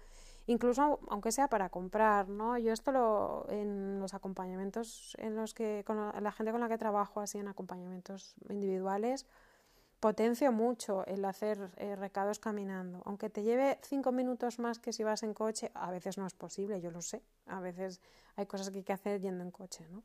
incluso 0.47 0.99
aunque 1.09 1.31
sea 1.31 1.47
para 1.47 1.69
comprar, 1.69 2.29
¿no? 2.29 2.57
Yo 2.57 2.73
esto 2.73 2.91
lo 2.91 3.45
en 3.49 3.99
los 3.99 4.13
acompañamientos 4.13 5.15
en 5.19 5.35
los 5.35 5.53
que 5.53 5.83
con 5.85 5.97
la, 5.97 6.31
gente 6.31 6.51
con 6.51 6.61
la 6.61 6.69
que 6.69 6.77
trabajo 6.77 7.21
así 7.21 7.37
en 7.39 7.47
acompañamientos 7.47 8.35
individuales, 8.49 9.25
potencio 9.99 10.51
mucho 10.51 11.05
el 11.07 11.25
hacer 11.25 11.71
eh, 11.77 11.95
recados 11.95 12.39
caminando. 12.39 13.01
Aunque 13.05 13.29
te 13.29 13.43
lleve 13.43 13.79
cinco 13.81 14.11
minutos 14.11 14.59
más 14.59 14.77
que 14.79 14.93
si 14.93 15.03
vas 15.03 15.23
en 15.23 15.33
coche, 15.33 15.71
a 15.73 15.89
veces 15.89 16.17
no 16.17 16.27
es 16.27 16.33
posible, 16.33 16.79
yo 16.81 16.91
lo 16.91 17.01
sé. 17.01 17.23
A 17.47 17.59
veces 17.59 18.01
hay 18.35 18.45
cosas 18.45 18.69
que 18.69 18.77
hay 18.77 18.83
que 18.83 18.93
hacer 18.93 19.21
yendo 19.21 19.43
en 19.43 19.51
coche, 19.51 19.87
¿no? 19.91 20.03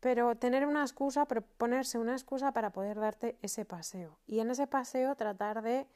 Pero 0.00 0.36
tener 0.36 0.66
una 0.66 0.82
excusa, 0.82 1.26
ponerse 1.26 1.98
una 1.98 2.12
excusa 2.12 2.52
para 2.52 2.70
poder 2.70 3.00
darte 3.00 3.36
ese 3.42 3.64
paseo. 3.64 4.18
Y 4.26 4.40
en 4.40 4.50
ese 4.50 4.66
paseo 4.66 5.16
tratar 5.16 5.62
de, 5.62 5.86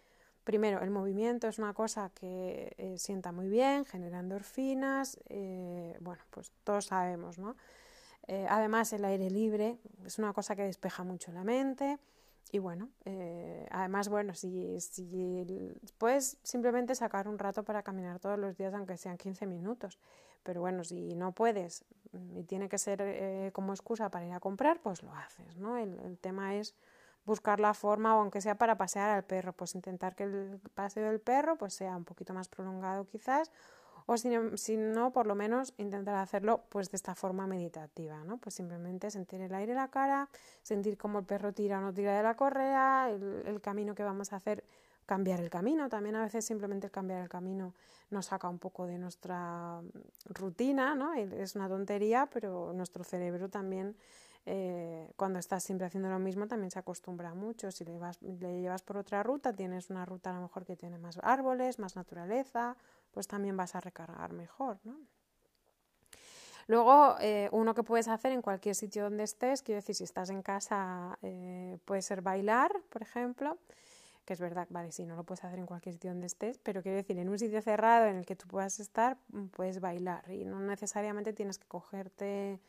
primero, 0.44 0.80
el 0.80 0.90
movimiento 0.90 1.48
es 1.48 1.58
una 1.58 1.74
cosa 1.74 2.10
que 2.14 2.74
eh, 2.78 2.98
sienta 2.98 3.32
muy 3.32 3.48
bien, 3.48 3.84
genera 3.84 4.20
endorfinas, 4.20 5.18
eh, 5.28 5.96
bueno, 6.00 6.22
pues 6.30 6.52
todos 6.64 6.86
sabemos, 6.86 7.38
¿no? 7.38 7.56
Eh, 8.26 8.46
además, 8.48 8.92
el 8.92 9.04
aire 9.04 9.30
libre 9.30 9.78
es 10.04 10.18
una 10.18 10.32
cosa 10.32 10.54
que 10.54 10.62
despeja 10.62 11.04
mucho 11.04 11.32
la 11.32 11.44
mente. 11.44 11.98
Y 12.52 12.58
bueno, 12.58 12.88
además, 13.70 14.08
bueno, 14.08 14.34
si, 14.34 14.80
si 14.80 15.72
puedes 15.98 16.36
simplemente 16.42 16.96
sacar 16.96 17.28
un 17.28 17.38
rato 17.38 17.62
para 17.62 17.84
caminar 17.84 18.18
todos 18.18 18.40
los 18.40 18.56
días, 18.56 18.74
aunque 18.74 18.96
sean 18.96 19.16
15 19.16 19.46
minutos. 19.46 20.00
Pero 20.42 20.60
bueno, 20.60 20.82
si 20.82 21.14
no 21.14 21.32
puedes 21.32 21.84
y 22.12 22.44
tiene 22.44 22.68
que 22.68 22.78
ser 22.78 23.00
eh, 23.02 23.50
como 23.52 23.72
excusa 23.72 24.10
para 24.10 24.26
ir 24.26 24.32
a 24.32 24.40
comprar, 24.40 24.80
pues 24.80 25.02
lo 25.02 25.14
haces, 25.14 25.56
¿no? 25.56 25.76
El, 25.76 26.18
tema 26.18 26.56
es 26.56 26.74
buscar 27.24 27.60
la 27.60 27.74
forma, 27.74 28.16
o 28.16 28.20
aunque 28.20 28.40
sea 28.40 28.56
para 28.56 28.76
pasear 28.76 29.10
al 29.10 29.24
perro, 29.24 29.52
pues 29.52 29.74
intentar 29.74 30.14
que 30.14 30.24
el 30.24 30.60
paseo 30.74 31.08
del 31.08 31.20
perro 31.20 31.56
pues 31.56 31.74
sea 31.74 31.96
un 31.96 32.04
poquito 32.04 32.34
más 32.34 32.48
prolongado 32.48 33.06
quizás, 33.06 33.50
o 34.06 34.16
si 34.16 34.76
no, 34.76 35.12
por 35.12 35.26
lo 35.26 35.36
menos 35.36 35.72
intentar 35.76 36.16
hacerlo 36.16 36.64
pues 36.68 36.90
de 36.90 36.96
esta 36.96 37.14
forma 37.14 37.46
meditativa, 37.46 38.24
¿no? 38.24 38.38
Pues 38.38 38.56
simplemente 38.56 39.10
sentir 39.10 39.40
el 39.40 39.54
aire 39.54 39.72
en 39.72 39.78
la 39.78 39.88
cara, 39.88 40.28
sentir 40.62 40.98
cómo 40.98 41.20
el 41.20 41.26
perro 41.26 41.52
tira 41.52 41.78
o 41.78 41.80
no 41.80 41.92
tira 41.94 42.16
de 42.16 42.22
la 42.22 42.34
correa, 42.34 43.08
el 43.10 43.60
camino 43.60 43.94
que 43.94 44.02
vamos 44.02 44.32
a 44.32 44.36
hacer 44.36 44.64
cambiar 45.06 45.40
el 45.40 45.50
camino. 45.50 45.88
También 45.88 46.16
a 46.16 46.22
veces 46.22 46.44
simplemente 46.44 46.90
cambiar 46.90 47.20
el 47.20 47.28
camino 47.28 47.74
nos 48.10 48.26
saca 48.26 48.48
un 48.48 48.58
poco 48.58 48.86
de 48.86 48.98
nuestra 48.98 49.80
rutina, 50.24 50.96
¿no? 50.96 51.14
Es 51.14 51.54
una 51.54 51.68
tontería, 51.68 52.28
pero 52.32 52.72
nuestro 52.72 53.04
cerebro 53.04 53.48
también, 53.48 53.96
eh, 54.46 55.12
cuando 55.16 55.38
estás 55.38 55.62
siempre 55.62 55.86
haciendo 55.86 56.08
lo 56.08 56.18
mismo, 56.18 56.46
también 56.46 56.70
se 56.70 56.78
acostumbra 56.78 57.34
mucho. 57.34 57.70
Si 57.70 57.84
le, 57.84 57.98
vas, 57.98 58.20
le 58.22 58.60
llevas 58.60 58.82
por 58.82 58.96
otra 58.96 59.22
ruta, 59.22 59.52
tienes 59.52 59.90
una 59.90 60.04
ruta 60.04 60.30
a 60.30 60.34
lo 60.34 60.42
mejor 60.42 60.64
que 60.64 60.76
tiene 60.76 60.98
más 60.98 61.18
árboles, 61.22 61.78
más 61.78 61.96
naturaleza, 61.96 62.76
pues 63.10 63.26
también 63.26 63.56
vas 63.56 63.74
a 63.74 63.80
recargar 63.80 64.32
mejor, 64.32 64.78
¿no? 64.84 64.96
Luego, 66.66 67.16
eh, 67.20 67.48
uno 67.50 67.74
que 67.74 67.82
puedes 67.82 68.06
hacer 68.06 68.30
en 68.30 68.42
cualquier 68.42 68.76
sitio 68.76 69.02
donde 69.02 69.24
estés, 69.24 69.62
quiero 69.62 69.80
decir, 69.80 69.96
si 69.96 70.04
estás 70.04 70.30
en 70.30 70.40
casa, 70.40 71.18
eh, 71.22 71.78
puede 71.84 72.00
ser 72.00 72.22
bailar, 72.22 72.72
por 72.90 73.02
ejemplo 73.02 73.58
que 74.30 74.34
es 74.34 74.40
verdad, 74.40 74.68
vale, 74.70 74.92
sí, 74.92 75.06
no 75.06 75.16
lo 75.16 75.24
puedes 75.24 75.42
hacer 75.42 75.58
en 75.58 75.66
cualquier 75.66 75.94
sitio 75.94 76.10
donde 76.10 76.28
estés, 76.28 76.56
pero 76.58 76.82
quiero 76.82 76.98
decir, 76.98 77.18
en 77.18 77.28
un 77.28 77.36
sitio 77.36 77.60
cerrado 77.62 78.06
en 78.06 78.14
el 78.14 78.26
que 78.26 78.36
tú 78.36 78.46
puedas 78.46 78.78
estar, 78.78 79.18
mm, 79.32 79.46
puedes 79.46 79.80
bailar 79.80 80.30
y 80.30 80.44
no 80.44 80.60
necesariamente 80.60 81.32
tienes 81.32 81.58
que 81.58 81.66
cogerte 81.66 82.60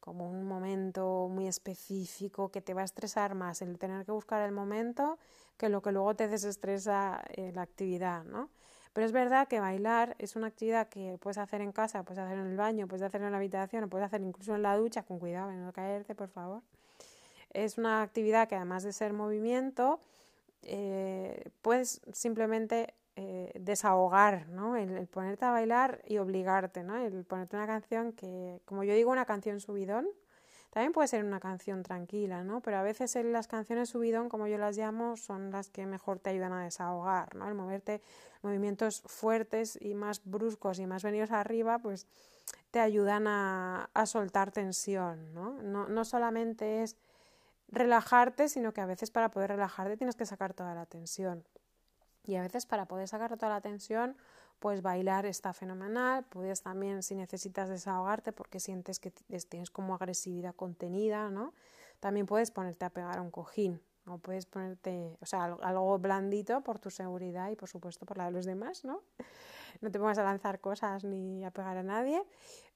como 0.00 0.28
un 0.28 0.44
momento 0.44 1.28
muy 1.30 1.46
específico 1.46 2.50
que 2.50 2.60
te 2.60 2.74
va 2.74 2.82
a 2.82 2.84
estresar 2.84 3.34
más 3.34 3.62
el 3.62 3.78
tener 3.78 4.04
que 4.04 4.12
buscar 4.12 4.42
el 4.42 4.52
momento 4.52 5.18
que 5.56 5.68
lo 5.68 5.82
que 5.82 5.92
luego 5.92 6.16
te 6.16 6.26
desestresa 6.26 7.22
eh, 7.34 7.52
la 7.54 7.62
actividad, 7.62 8.24
¿no? 8.24 8.48
Pero 8.92 9.06
es 9.06 9.12
verdad 9.12 9.46
que 9.46 9.60
bailar 9.60 10.16
es 10.18 10.34
una 10.34 10.48
actividad 10.48 10.88
que 10.88 11.18
puedes 11.20 11.38
hacer 11.38 11.60
en 11.60 11.70
casa, 11.70 12.02
puedes 12.02 12.18
hacer 12.18 12.38
en 12.38 12.46
el 12.46 12.56
baño, 12.56 12.88
puedes 12.88 13.02
hacer 13.02 13.22
en 13.22 13.30
la 13.30 13.36
habitación, 13.36 13.88
puedes 13.88 14.06
hacer 14.06 14.20
incluso 14.20 14.54
en 14.54 14.62
la 14.62 14.76
ducha, 14.76 15.02
con 15.04 15.18
cuidado 15.18 15.50
de 15.50 15.56
no 15.56 15.72
caerte, 15.72 16.14
por 16.14 16.28
favor. 16.28 16.62
Es 17.52 17.78
una 17.78 18.02
actividad 18.02 18.48
que 18.48 18.56
además 18.56 18.82
de 18.82 18.92
ser 18.92 19.12
movimiento, 19.12 20.00
eh, 20.62 21.50
puedes 21.62 22.00
simplemente 22.12 22.94
eh, 23.16 23.52
desahogar, 23.58 24.48
¿no? 24.48 24.76
El, 24.76 25.06
ponerte 25.08 25.44
a 25.44 25.50
bailar 25.50 26.02
y 26.06 26.18
obligarte, 26.18 26.82
¿no? 26.82 26.96
El 26.96 27.24
ponerte 27.24 27.56
una 27.56 27.66
canción 27.66 28.12
que, 28.12 28.60
como 28.64 28.84
yo 28.84 28.94
digo, 28.94 29.10
una 29.10 29.24
canción 29.24 29.60
subidón, 29.60 30.08
también 30.70 30.92
puede 30.92 31.08
ser 31.08 31.24
una 31.24 31.40
canción 31.40 31.82
tranquila, 31.82 32.44
¿no? 32.44 32.60
Pero 32.60 32.78
a 32.78 32.82
veces 32.82 33.16
las 33.24 33.48
canciones 33.48 33.88
subidón, 33.88 34.28
como 34.28 34.46
yo 34.46 34.56
las 34.56 34.76
llamo, 34.76 35.16
son 35.16 35.50
las 35.50 35.68
que 35.68 35.84
mejor 35.86 36.20
te 36.20 36.30
ayudan 36.30 36.52
a 36.52 36.62
desahogar, 36.64 37.34
¿no? 37.34 37.48
El 37.48 37.54
moverte 37.54 38.00
movimientos 38.42 39.02
fuertes 39.06 39.78
y 39.80 39.94
más 39.94 40.22
bruscos 40.24 40.78
y 40.78 40.86
más 40.86 41.02
venidos 41.02 41.32
arriba, 41.32 41.78
pues 41.78 42.06
te 42.70 42.78
ayudan 42.78 43.26
a, 43.26 43.90
soltar 44.06 44.52
tensión. 44.52 45.34
¿no? 45.34 45.60
No 45.60 46.04
solamente 46.04 46.82
es 46.82 46.96
relajarte, 47.70 48.48
sino 48.48 48.72
que 48.72 48.80
a 48.80 48.86
veces 48.86 49.10
para 49.10 49.30
poder 49.30 49.50
relajarte 49.50 49.96
tienes 49.96 50.16
que 50.16 50.26
sacar 50.26 50.54
toda 50.54 50.74
la 50.74 50.86
tensión. 50.86 51.44
Y 52.26 52.36
a 52.36 52.42
veces 52.42 52.66
para 52.66 52.86
poder 52.86 53.08
sacar 53.08 53.36
toda 53.36 53.50
la 53.50 53.60
tensión, 53.60 54.16
pues 54.58 54.82
bailar 54.82 55.26
está 55.26 55.52
fenomenal. 55.52 56.24
Puedes 56.24 56.62
también, 56.62 57.02
si 57.02 57.14
necesitas 57.14 57.68
desahogarte 57.68 58.32
porque 58.32 58.60
sientes 58.60 59.00
que 59.00 59.10
tienes 59.10 59.70
como 59.70 59.94
agresividad 59.94 60.54
contenida, 60.54 61.30
¿no? 61.30 61.54
También 61.98 62.26
puedes 62.26 62.50
ponerte 62.50 62.84
a 62.84 62.90
pegar 62.90 63.20
un 63.20 63.30
cojín. 63.30 63.80
O 64.06 64.18
puedes 64.18 64.46
ponerte, 64.46 65.16
o 65.20 65.26
sea, 65.26 65.44
algo 65.44 65.98
blandito 65.98 66.62
por 66.62 66.78
tu 66.78 66.90
seguridad 66.90 67.50
y 67.50 67.56
por 67.56 67.68
supuesto 67.68 68.06
por 68.06 68.16
la 68.16 68.24
de 68.26 68.30
los 68.32 68.44
demás, 68.44 68.84
¿no? 68.84 69.02
No 69.82 69.90
te 69.90 69.98
pongas 69.98 70.18
a 70.18 70.24
lanzar 70.24 70.60
cosas 70.60 71.04
ni 71.04 71.44
a 71.44 71.52
pegar 71.52 71.76
a 71.76 71.82
nadie, 71.82 72.20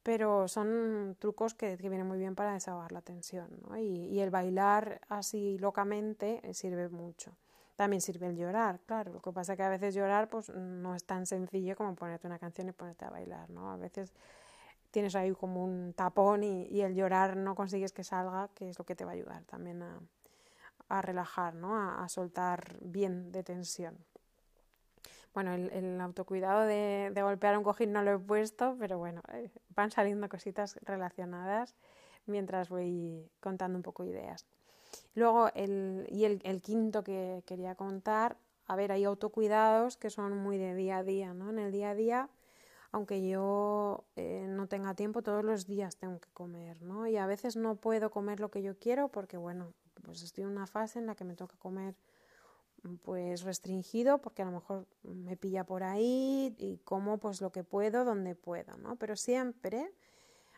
pero 0.02 0.46
son 0.46 1.16
trucos 1.18 1.52
que, 1.52 1.76
vienen 1.76 2.07
muy 2.07 2.18
bien 2.18 2.37
para 2.37 2.52
desahogar 2.52 2.92
la 2.92 3.02
tensión, 3.02 3.48
¿no? 3.68 3.76
y, 3.76 4.20
el 4.20 4.30
bailar 4.30 5.00
así 5.09 5.59
locamente 5.59 6.40
eh, 6.44 6.54
sirve 6.54 6.88
mucho. 6.88 7.37
También 7.76 8.00
sirve 8.00 8.28
el 8.28 8.37
llorar, 8.37 8.80
claro. 8.87 9.12
Lo 9.12 9.20
que 9.20 9.32
pasa 9.32 9.52
es 9.52 9.56
que 9.56 9.62
a 9.62 9.68
veces 9.68 9.94
llorar 9.94 10.28
pues 10.28 10.48
no 10.50 10.94
es 10.94 11.04
tan 11.04 11.26
sencillo 11.26 11.76
como 11.76 11.94
ponerte 11.96 12.26
una 12.26 12.38
canción 12.38 12.68
y 12.68 12.72
ponerte 12.72 13.04
a 13.04 13.10
bailar, 13.10 13.50
¿no? 13.50 13.70
A 13.70 13.76
veces 13.76 14.12
tienes 14.90 15.16
ahí 15.16 15.32
como 15.32 15.64
un 15.64 15.92
tapón 15.94 16.44
y, 16.44 16.80
el 16.82 16.94
llorar 16.94 17.37
no 17.37 17.54
consigues 17.54 17.92
que 17.92 18.04
salga, 18.04 18.48
que 18.54 18.68
es 18.68 18.78
lo 18.78 18.84
que 18.84 18.94
te 18.94 19.04
va 19.04 19.10
a 19.10 19.14
ayudar 19.14 19.44
también 19.44 19.82
a, 19.82 20.00
a 20.88 21.02
relajar, 21.02 21.54
¿no? 21.54 21.76
A, 21.76 22.04
a 22.04 22.08
soltar 22.08 22.76
bien 22.80 23.32
de 23.32 23.42
tensión. 23.42 23.98
Bueno, 25.34 25.52
el, 25.52 26.00
autocuidado 26.00 26.64
de, 26.64 27.12
golpear 27.20 27.58
un 27.58 27.64
cojín 27.64 27.92
no 27.92 28.02
lo 28.02 28.12
he 28.12 28.18
puesto, 28.20 28.76
pero 28.78 28.98
bueno, 28.98 29.20
eh, 29.32 29.50
van 29.70 29.90
saliendo 29.90 30.28
cositas 30.28 30.78
relacionadas 30.82 31.74
mientras 32.26 32.68
voy 32.68 33.28
contando 33.40 33.76
un 33.76 33.82
poco 33.82 34.04
ideas. 34.04 34.46
Luego, 35.14 35.50
el, 35.54 36.07
y 36.11 36.24
el, 36.24 36.62
quinto 36.62 37.04
que 37.04 37.42
quería 37.46 37.74
contar, 37.74 38.37
a 38.66 38.76
ver, 38.76 38.92
hay 38.92 39.04
autocuidados 39.04 39.96
que 39.96 40.11
son 40.11 40.37
muy 40.37 40.59
de 40.59 40.74
día 40.74 40.98
a 40.98 41.02
día, 41.02 41.35
¿no? 41.35 41.50
En 41.50 41.59
el 41.59 41.72
día 41.72 41.90
a 41.90 41.94
día, 41.94 42.28
aunque 42.92 43.26
yo 43.28 44.04
eh, 44.16 44.46
no 44.48 44.66
tenga 44.66 44.94
tiempo, 44.94 45.22
todos 45.22 45.44
los 45.44 45.66
días 45.66 45.96
tengo 45.96 46.20
que 46.20 46.30
comer, 46.33 46.80
¿no? 46.83 47.07
Y 47.07 47.16
a 47.16 47.26
veces 47.26 47.57
no 47.57 47.76
puedo 47.76 48.11
comer 48.11 48.40
lo 48.40 48.50
que 48.50 48.62
yo 48.62 48.78
quiero 48.78 49.09
porque, 49.09 49.37
bueno, 49.37 49.72
pues 50.02 50.22
estoy 50.22 50.44
en 50.44 50.50
una 50.50 50.66
fase 50.66 50.98
en 50.98 51.07
la 51.07 51.14
que 51.14 51.24
me 51.24 51.35
toca 51.35 51.57
comer 51.59 51.94
pues 53.02 53.42
restringido 53.42 54.18
porque 54.18 54.42
a 54.42 54.44
lo 54.44 54.52
mejor 54.52 54.87
me 55.02 55.37
pilla 55.37 55.64
por 55.64 55.83
ahí 55.83 56.54
y 56.59 56.78
como 56.85 57.18
pues 57.18 57.40
lo 57.40 57.50
que 57.50 57.64
puedo 57.64 58.04
donde 58.04 58.35
puedo, 58.35 58.76
¿no? 58.76 58.96
Pero 58.96 59.16
siempre 59.16 59.90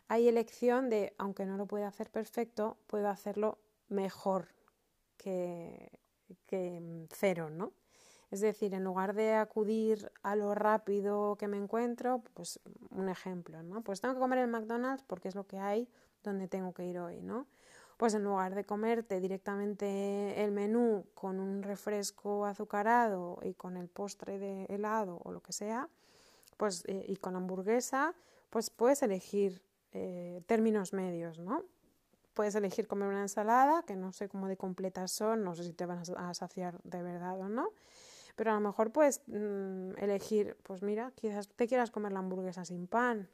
hay 0.07 0.27
elección 0.27 0.89
de, 0.89 1.13
aunque 1.17 1.45
no 1.45 1.57
lo 1.57 1.65
pueda 1.65 1.87
hacer 1.87 2.09
perfecto, 2.09 2.77
puedo 2.87 3.09
hacerlo 3.09 3.57
mejor 3.89 4.47
que, 5.17 5.99
cero, 7.11 7.49
¿no? 7.49 7.73
Es 8.29 8.41
decir, 8.41 8.73
en 8.73 8.83
lugar 8.83 9.13
de 9.13 9.33
acudir 9.33 10.11
a 10.21 10.35
lo 10.35 10.53
rápido 10.53 11.37
que 11.37 11.47
me 11.47 11.57
encuentro, 11.57 12.21
pues 12.33 12.59
un 12.89 13.07
ejemplo, 13.07 13.63
¿no? 13.63 13.81
Pues 13.81 14.01
tengo 14.01 14.15
que 14.15 14.19
comer 14.19 14.39
el 14.39 14.49
McDonald's 14.49 15.03
porque 15.07 15.29
es 15.29 15.35
lo 15.35 15.47
que 15.47 15.59
hay 15.59 15.87
donde 16.23 16.47
tengo 16.47 16.73
que 16.73 16.85
ir 16.85 16.99
hoy, 16.99 17.21
¿no? 17.21 17.47
pues 17.97 18.13
en 18.13 18.23
lugar 18.23 18.53
de 18.53 18.63
comerte 18.63 19.19
directamente 19.19 20.43
el 20.43 20.51
menú 20.51 21.05
con 21.15 21.39
un 21.39 21.63
refresco 21.63 22.45
azucarado 22.45 23.39
y 23.43 23.55
con 23.55 23.75
el 23.75 23.89
postre 23.89 24.37
de 24.37 24.65
helado 24.65 25.19
o 25.23 25.31
lo 25.31 25.41
que 25.41 25.51
sea, 25.51 25.89
pues 26.57 26.83
eh, 26.87 27.05
y 27.07 27.17
con 27.17 27.35
hamburguesa, 27.35 28.13
pues 28.51 28.69
puedes 28.69 29.01
elegir 29.01 29.63
eh, 29.93 30.41
términos 30.45 30.93
medios, 30.93 31.39
¿no? 31.39 31.63
Puedes 32.37 32.53
elegir 32.53 32.87
comer 32.87 33.07
una 33.07 33.21
ensalada, 33.21 33.81
que 33.81 33.95
no 33.95 34.13
sé 34.13 34.29
cómo 34.29 34.47
de 34.47 34.57
completas 34.57 35.11
son, 35.11 35.43
no 35.43 35.55
sé 35.55 35.63
si 35.63 35.73
te 35.73 35.87
van 35.87 36.03
a 36.17 36.33
saciar 36.35 36.79
de 36.83 37.01
verdad 37.01 37.39
o 37.39 37.49
no, 37.49 37.71
pero 38.35 38.51
a 38.51 38.53
lo 38.53 38.59
mejor 38.59 38.91
puedes 38.91 39.23
mm, 39.25 39.93
elegir, 39.97 40.55
pues 40.61 40.83
mira, 40.83 41.11
quizás 41.15 41.47
te 41.47 41.67
quieras 41.67 41.89
comer 41.89 42.11
la 42.11 42.19
hamburguesa 42.19 42.63
sin 42.63 42.85
pan, 42.85 43.27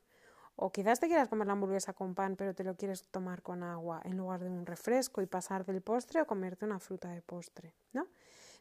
o 0.55 0.71
quizás 0.71 1.01
te 1.01 1.07
quieras 1.07 1.27
comer 1.27 1.47
la 1.47 1.51
hamburguesa 1.51 1.91
con 1.91 2.15
pan, 2.15 2.37
pero 2.37 2.55
te 2.55 2.63
lo 2.63 2.77
quieres 2.77 3.03
tomar 3.09 3.41
con 3.41 3.61
agua 3.61 3.99
en 4.05 4.15
lugar 4.15 4.41
de 4.41 4.49
un 4.49 4.65
refresco 4.65 5.21
y 5.21 5.25
pasar 5.25 5.65
del 5.65 5.81
postre 5.81 6.21
o 6.21 6.25
comerte 6.25 6.63
una 6.63 6.79
fruta 6.79 7.09
de 7.09 7.21
postre, 7.21 7.73
¿no? 7.91 8.07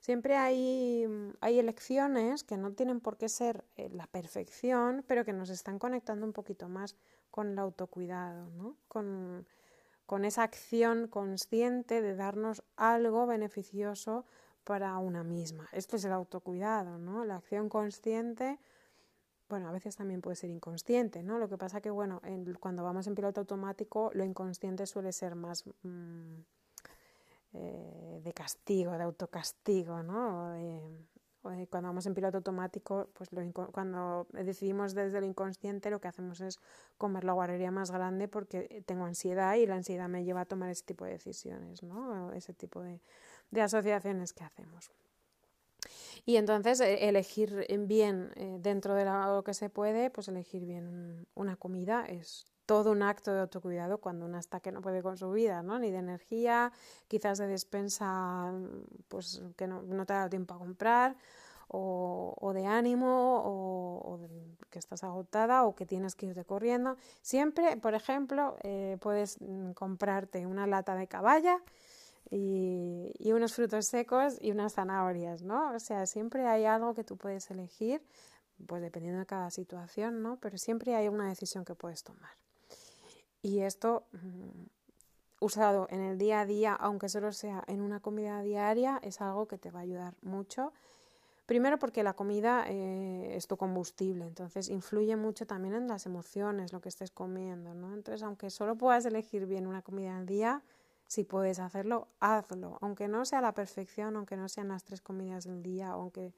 Siempre 0.01 0.35
hay, 0.35 1.07
hay 1.41 1.61
elecciones 1.61 2.43
que 2.43 2.57
no 2.57 2.73
tienen 2.73 2.99
por 2.99 3.17
qué 3.17 3.29
ser 3.29 3.65
eh, 3.77 3.91
la 3.91 4.09
perfección, 4.09 5.05
pero 5.07 5.25
que 5.25 5.33
nos 5.33 5.51
están 5.51 5.79
conectando 5.79 6.27
un 6.27 6.33
poquito 6.33 6.69
más 6.69 6.97
con 7.31 7.53
el 7.53 7.59
autocuidado, 7.61 8.51
¿no? 8.51 8.77
Con, 8.89 9.47
con 10.13 10.27
esa 10.27 10.43
acción 10.43 11.09
consciente 11.09 12.03
de 12.03 12.15
darnos 12.15 12.63
algo 12.77 13.27
beneficioso 13.27 14.27
para 14.63 14.99
una 14.99 15.25
misma. 15.25 15.71
Esto 15.73 15.97
es 15.97 16.05
el 16.05 16.13
autocuidado, 16.13 16.99
¿no? 16.99 17.25
La 17.25 17.37
acción 17.37 17.71
consciente, 17.71 18.59
bueno, 19.49 19.71
a 19.71 19.73
veces 19.73 19.97
también 19.97 20.21
puede 20.21 20.37
ser 20.37 20.51
inconsciente, 20.51 21.23
¿no? 21.23 21.39
Lo 21.39 21.49
que 21.49 21.57
pasa 21.57 21.81
que, 21.81 21.89
bueno, 21.89 22.21
cuando 22.61 22.85
vamos 22.85 23.07
en 23.07 23.15
piloto 23.15 23.41
automático, 23.41 24.11
lo 24.13 24.23
inconsciente 24.23 24.85
suele 24.85 25.13
ser 25.13 25.35
más 25.35 25.65
mm, 25.83 26.41
eh, 27.55 28.21
de 28.23 28.33
castigo, 28.35 28.93
de 28.93 29.05
autocastigo, 29.05 30.03
¿no? 30.03 30.55
Cuando 31.43 31.89
vamos 31.89 32.07
en 32.07 32.15
piloto 32.15 32.39
automático, 32.39 33.09
pues 33.15 33.29
cuando 33.73 34.27
decidimos 34.33 34.95
desde 34.95 35.21
lo 35.21 35.27
inconsciente, 35.27 35.91
lo 35.91 36.01
que 36.01 36.09
hacemos 36.09 36.41
es 36.41 36.61
comer 36.99 37.25
la 37.25 37.33
guarrería 37.33 37.71
más 37.73 37.91
grande 37.91 38.29
porque 38.29 38.83
tengo 38.87 39.05
ansiedad 39.05 39.57
y 39.57 39.67
la 39.67 39.75
ansiedad 39.75 40.09
me 40.09 40.25
lleva 40.25 40.43
a 40.43 40.45
tomar 40.45 40.71
ese 40.71 40.85
tipo 40.85 41.05
de 41.05 41.13
decisiones, 41.13 41.83
¿no? 41.83 42.33
Ese 42.33 42.55
tipo 42.55 42.81
de, 42.83 43.01
asociaciones 43.61 44.33
que 44.33 44.45
hacemos. 44.45 44.91
Y 46.25 46.37
entonces 46.37 46.81
e, 46.81 47.09
elegir 47.09 47.67
bien 47.81 48.31
eh, 48.37 48.59
dentro 48.61 48.95
de 48.95 49.05
lo 49.05 49.43
que 49.43 49.55
se 49.55 49.69
puede, 49.69 50.11
pues 50.11 50.29
elegir 50.29 50.65
bien 50.65 51.27
una 51.35 51.57
comida 51.57 52.07
es 52.07 52.47
todo 52.73 52.91
un 52.91 53.03
acto 53.03 53.35
de 53.35 53.41
autocuidado 53.41 53.99
cuando 53.99 54.25
uno 54.25 54.39
está 54.39 54.59
que 54.61 54.73
no 54.73 54.81
puede 54.81 55.03
con 55.03 55.19
su 55.19 55.31
vida, 55.31 55.63
¿no? 55.63 55.79
Ni 55.79 55.91
de 55.91 55.99
energía, 55.99 56.73
quizás 57.07 57.37
de 57.37 57.47
despensa, 57.47 58.51
pues 59.09 59.43
que 59.59 59.67
no, 59.67 59.83
te 60.07 60.13
ha 60.15 60.17
dado 60.17 60.31
tiempo 60.31 60.55
a 60.55 60.59
comprar, 60.59 61.15
o, 61.69 62.53
de 62.55 62.65
ánimo, 62.65 63.43
o, 63.45 64.21
que 64.71 64.79
estás 64.79 65.05
agotada, 65.05 65.65
o 65.65 65.75
que 65.75 65.85
tienes 65.85 66.15
que 66.15 66.25
irte 66.25 66.47
corriendo. 66.47 66.97
Siempre, 67.21 67.77
por 67.77 67.93
ejemplo, 67.93 68.57
eh, 68.63 68.97
puedes 69.03 69.39
mm, 69.43 69.73
comprarte 69.73 70.47
una 70.47 70.67
lata 70.67 70.95
de 70.95 71.07
caballa 71.09 71.59
y, 72.31 73.33
unos 73.33 73.53
frutos 73.53 73.85
secos 73.85 74.39
y 74.41 74.51
unas 74.51 74.73
zanahorias, 74.73 75.43
¿no? 75.43 75.75
O 75.75 75.79
sea, 75.79 76.07
siempre 76.07 76.47
hay 76.47 76.65
algo 76.65 76.95
que 76.95 77.05
tú 77.05 77.19
puedes 77.19 77.51
elegir, 77.51 78.01
pues 78.67 78.81
dependiendo 78.81 79.21
de 79.21 79.27
cada 79.27 79.51
situación, 79.51 80.23
¿no? 80.23 80.39
Pero 80.41 80.57
siempre 80.57 80.95
hay 80.95 81.09
una 81.09 81.29
decisión 81.29 81.67
que 81.67 81.75
puedes 81.75 82.03
tomar. 82.03 82.42
Y 83.43 83.61
esto, 83.61 84.05
mm, 84.13 84.67
usado 85.41 85.89
en 85.91 86.01
el 86.01 86.19
día 86.19 86.41
a 86.41 86.47
día, 86.47 86.75
aunque 86.75 87.09
solo 87.09 87.33
sea 87.33 87.65
en 87.67 87.81
una 87.81 88.01
comida 88.01 88.41
diaria, 88.43 89.01
es 89.03 89.21
algo 89.21 89.47
que 89.47 89.59
te 89.59 89.71
va 89.71 89.81
a 89.81 89.83
ayudar 89.83 90.15
mucho. 90.23 90.73
Primero 91.47 91.79
porque 91.79 92.05
la 92.05 92.15
comida 92.15 92.65
eh, 92.69 93.35
es 93.37 93.49
tu 93.49 93.57
combustible, 93.57 94.25
entonces 94.25 94.69
influye 94.69 95.17
mucho 95.17 95.45
también 95.45 95.75
en 95.75 95.89
las 95.89 96.07
emociones, 96.07 96.73
lo 96.73 96.81
que 96.81 96.89
estés 96.89 97.11
comiendo, 97.11 97.75
¿no? 97.75 97.95
Entonces, 97.95 98.23
aunque 98.23 98.49
solo 98.49 98.77
puedas 98.77 99.05
elegir 99.05 99.47
bien 99.47 99.67
una 99.67 99.83
comida 99.83 100.17
al 100.17 100.25
día, 100.25 100.63
si 101.09 101.25
puedes 101.25 101.59
hacerlo, 101.59 102.09
hazlo. 102.21 102.79
Aunque 102.81 103.09
no 103.09 103.25
sea 103.25 103.41
la 103.41 103.53
perfección, 103.53 104.17
aunque 104.17 104.37
no 104.37 104.49
sean 104.49 104.69
las 104.69 104.85
tres 104.85 105.03
comidas 105.03 105.45
del 105.45 105.63
día, 105.63 105.89
aunque 105.91 106.33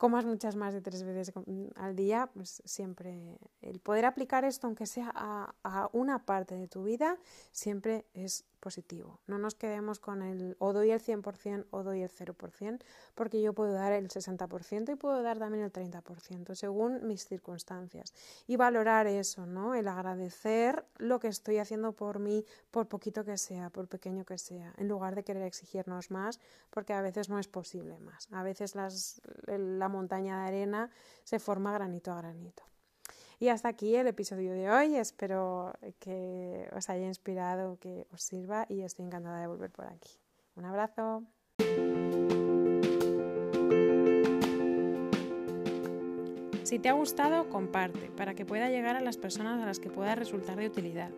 comas 0.00 0.24
muchas 0.24 0.56
más 0.56 0.72
de 0.72 0.80
tres 0.80 1.02
veces 1.04 1.30
al 1.76 1.94
día, 1.94 2.30
pues 2.32 2.62
siempre 2.64 3.38
el 3.60 3.80
poder 3.80 4.06
aplicar 4.06 4.46
esto, 4.46 4.66
aunque 4.66 4.86
sea 4.86 5.12
a, 5.14 5.54
a 5.62 5.90
una 5.92 6.24
parte 6.24 6.54
de 6.54 6.68
tu 6.68 6.84
vida, 6.84 7.18
siempre 7.52 8.06
es 8.14 8.46
positivo. 8.60 9.18
No 9.26 9.38
nos 9.38 9.54
quedemos 9.54 9.98
con 9.98 10.22
el 10.22 10.56
o 10.58 10.72
doy 10.72 10.90
el 10.90 11.00
100% 11.00 11.66
o 11.70 11.82
doy 11.82 12.02
el 12.02 12.10
0%, 12.10 12.80
porque 13.14 13.40
yo 13.40 13.54
puedo 13.54 13.72
dar 13.72 13.92
el 13.92 14.08
60% 14.08 14.92
y 14.92 14.96
puedo 14.96 15.22
dar 15.22 15.38
también 15.38 15.64
el 15.64 15.72
30%, 15.72 16.54
según 16.54 17.06
mis 17.06 17.24
circunstancias. 17.26 18.12
Y 18.46 18.56
valorar 18.56 19.06
eso, 19.06 19.46
¿no? 19.46 19.74
El 19.74 19.88
agradecer 19.88 20.84
lo 20.98 21.18
que 21.18 21.28
estoy 21.28 21.58
haciendo 21.58 21.92
por 21.92 22.18
mí, 22.18 22.44
por 22.70 22.86
poquito 22.86 23.24
que 23.24 23.38
sea, 23.38 23.70
por 23.70 23.88
pequeño 23.88 24.24
que 24.24 24.38
sea, 24.38 24.72
en 24.76 24.88
lugar 24.88 25.14
de 25.14 25.24
querer 25.24 25.42
exigirnos 25.42 26.10
más, 26.10 26.38
porque 26.70 26.92
a 26.92 27.02
veces 27.02 27.28
no 27.28 27.38
es 27.38 27.48
posible 27.48 27.98
más. 27.98 28.28
A 28.30 28.42
veces 28.42 28.74
la 29.46 29.88
montaña 29.88 30.42
de 30.42 30.48
arena 30.48 30.90
se 31.24 31.38
forma 31.38 31.72
granito 31.72 32.12
a 32.12 32.16
granito. 32.16 32.62
Y 33.42 33.48
hasta 33.48 33.68
aquí 33.68 33.96
el 33.96 34.06
episodio 34.06 34.52
de 34.52 34.70
hoy. 34.70 34.96
Espero 34.96 35.72
que 35.98 36.68
os 36.76 36.90
haya 36.90 37.06
inspirado, 37.06 37.78
que 37.80 38.06
os 38.12 38.22
sirva 38.22 38.66
y 38.68 38.82
estoy 38.82 39.06
encantada 39.06 39.40
de 39.40 39.46
volver 39.46 39.70
por 39.70 39.86
aquí. 39.86 40.10
Un 40.56 40.66
abrazo. 40.66 41.24
Si 46.64 46.78
te 46.78 46.90
ha 46.90 46.92
gustado, 46.92 47.48
comparte 47.48 48.10
para 48.10 48.34
que 48.34 48.44
pueda 48.44 48.68
llegar 48.68 48.96
a 48.96 49.00
las 49.00 49.16
personas 49.16 49.62
a 49.62 49.66
las 49.66 49.80
que 49.80 49.88
pueda 49.88 50.14
resultar 50.14 50.56
de 50.56 50.66
utilidad. 50.66 51.10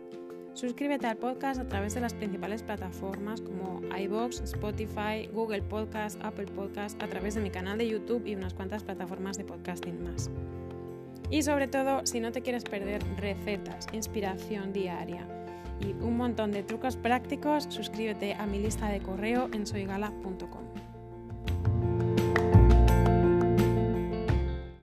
Suscríbete 0.53 1.07
al 1.07 1.17
podcast 1.17 1.59
a 1.59 1.67
través 1.67 1.93
de 1.93 1.99
las 1.99 2.13
principales 2.13 2.63
plataformas 2.63 3.41
como 3.41 3.81
iBox, 3.97 4.39
Spotify, 4.41 5.27
Google 5.33 5.63
Podcast, 5.63 6.23
Apple 6.23 6.45
Podcast, 6.45 7.03
a 7.03 7.07
través 7.07 7.35
de 7.35 7.41
mi 7.41 7.49
canal 7.49 7.77
de 7.77 7.89
YouTube 7.89 8.25
y 8.25 8.35
unas 8.35 8.53
cuantas 8.53 8.83
plataformas 8.83 9.37
de 9.37 9.43
podcasting 9.43 10.01
más. 10.03 10.29
Y 11.29 11.41
sobre 11.43 11.67
todo, 11.67 12.05
si 12.05 12.19
no 12.19 12.31
te 12.31 12.41
quieres 12.41 12.63
perder 12.63 13.01
recetas, 13.17 13.87
inspiración 13.91 14.73
diaria 14.73 15.27
y 15.79 15.91
un 16.03 16.17
montón 16.17 16.51
de 16.51 16.63
trucos 16.63 16.95
prácticos, 16.95 17.65
suscríbete 17.69 18.33
a 18.33 18.45
mi 18.45 18.59
lista 18.59 18.89
de 18.89 18.99
correo 18.99 19.49
en 19.53 19.65
soygala.com. 19.65 20.72